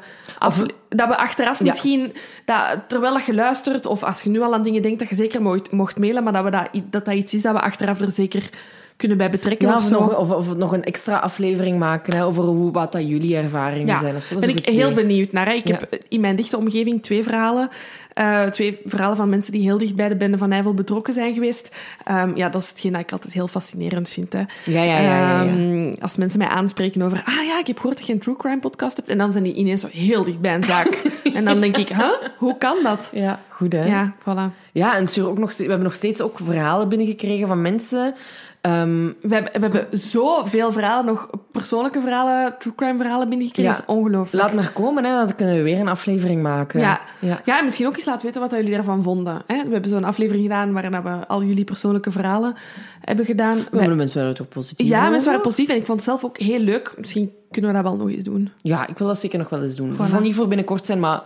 [0.88, 1.64] dat we achteraf Ja.
[1.64, 2.12] misschien,
[2.44, 5.14] dat, terwijl dat je luistert, of als je nu al aan dingen denkt, dat je
[5.14, 8.00] zeker mocht, mocht mailen, maar dat, we dat, dat dat iets is dat we achteraf
[8.00, 8.50] er zeker
[8.98, 12.44] kunnen bij betrekken Ja, of nog, of, of nog een extra aflevering maken hè, over
[12.44, 14.14] hoe, wat dat jullie ervaringen Ja, zijn.
[14.14, 15.46] Dat ben ik heel benieuwd naar.
[15.46, 15.52] Hè.
[15.52, 17.70] Ik heb in mijn dichte omgeving twee verhalen.
[18.14, 21.34] eh, twee verhalen van mensen die heel dicht bij de bende van Nijvel betrokken zijn
[21.34, 21.76] geweest.
[22.04, 24.32] Ehm, ja, dat is hetgeen dat ik altijd heel fascinerend vind.
[24.32, 24.42] Hè.
[24.64, 25.42] Ja, ja, ja.
[25.46, 27.22] Ehm, als mensen mij aanspreken over...
[27.24, 29.08] Ah ja, ik heb gehoord dat je een true crime podcast hebt.
[29.08, 31.02] En dan zijn die ineens zo heel dicht bij een zaak.
[31.34, 32.10] en dan denk ik, huh?
[32.38, 33.10] hoe kan dat?
[33.14, 33.84] Ja, goed hè.
[33.84, 34.54] Ja, voilà.
[34.72, 38.14] Ja, en stuur ook nog steeds, we hebben nog steeds ook verhalen binnengekregen van mensen.
[38.60, 43.72] Ehm, We hebben, we hebben zoveel verhalen, nog persoonlijke verhalen, true crime verhalen binnengekregen.
[43.72, 43.78] Ja.
[43.78, 44.42] Dat is ongelooflijk.
[44.44, 46.80] laat maar komen, hè, dan kunnen we weer een aflevering maken.
[46.80, 47.00] Ja.
[47.20, 47.40] ja.
[47.44, 49.42] Ja, en misschien ook eens laten weten wat jullie daarvan vonden.
[49.46, 49.64] Hè?
[49.64, 52.54] We hebben zo'n aflevering gedaan waarin we al jullie persoonlijke verhalen
[53.00, 53.56] hebben gedaan.
[53.56, 55.10] Maar Wij- de mensen waren toch positief ja, over?
[55.10, 56.92] mensen waren positief en ik vond het zelf ook heel leuk.
[56.96, 58.50] Misschien kunnen we dat wel nog eens doen.
[58.62, 59.90] Ja, ik wil dat zeker nog wel eens doen.
[59.90, 60.10] Het Voilà.
[60.10, 61.22] zal niet voor binnenkort zijn, maar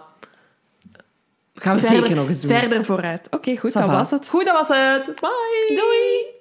[1.54, 2.50] gaan we Verder- zeker nog eens doen.
[2.50, 3.28] Verder vooruit.
[3.30, 4.28] Oké, goed, dat was het.
[4.28, 5.04] Goed, dat was het.
[5.04, 5.66] Bye.
[5.76, 6.40] Doei!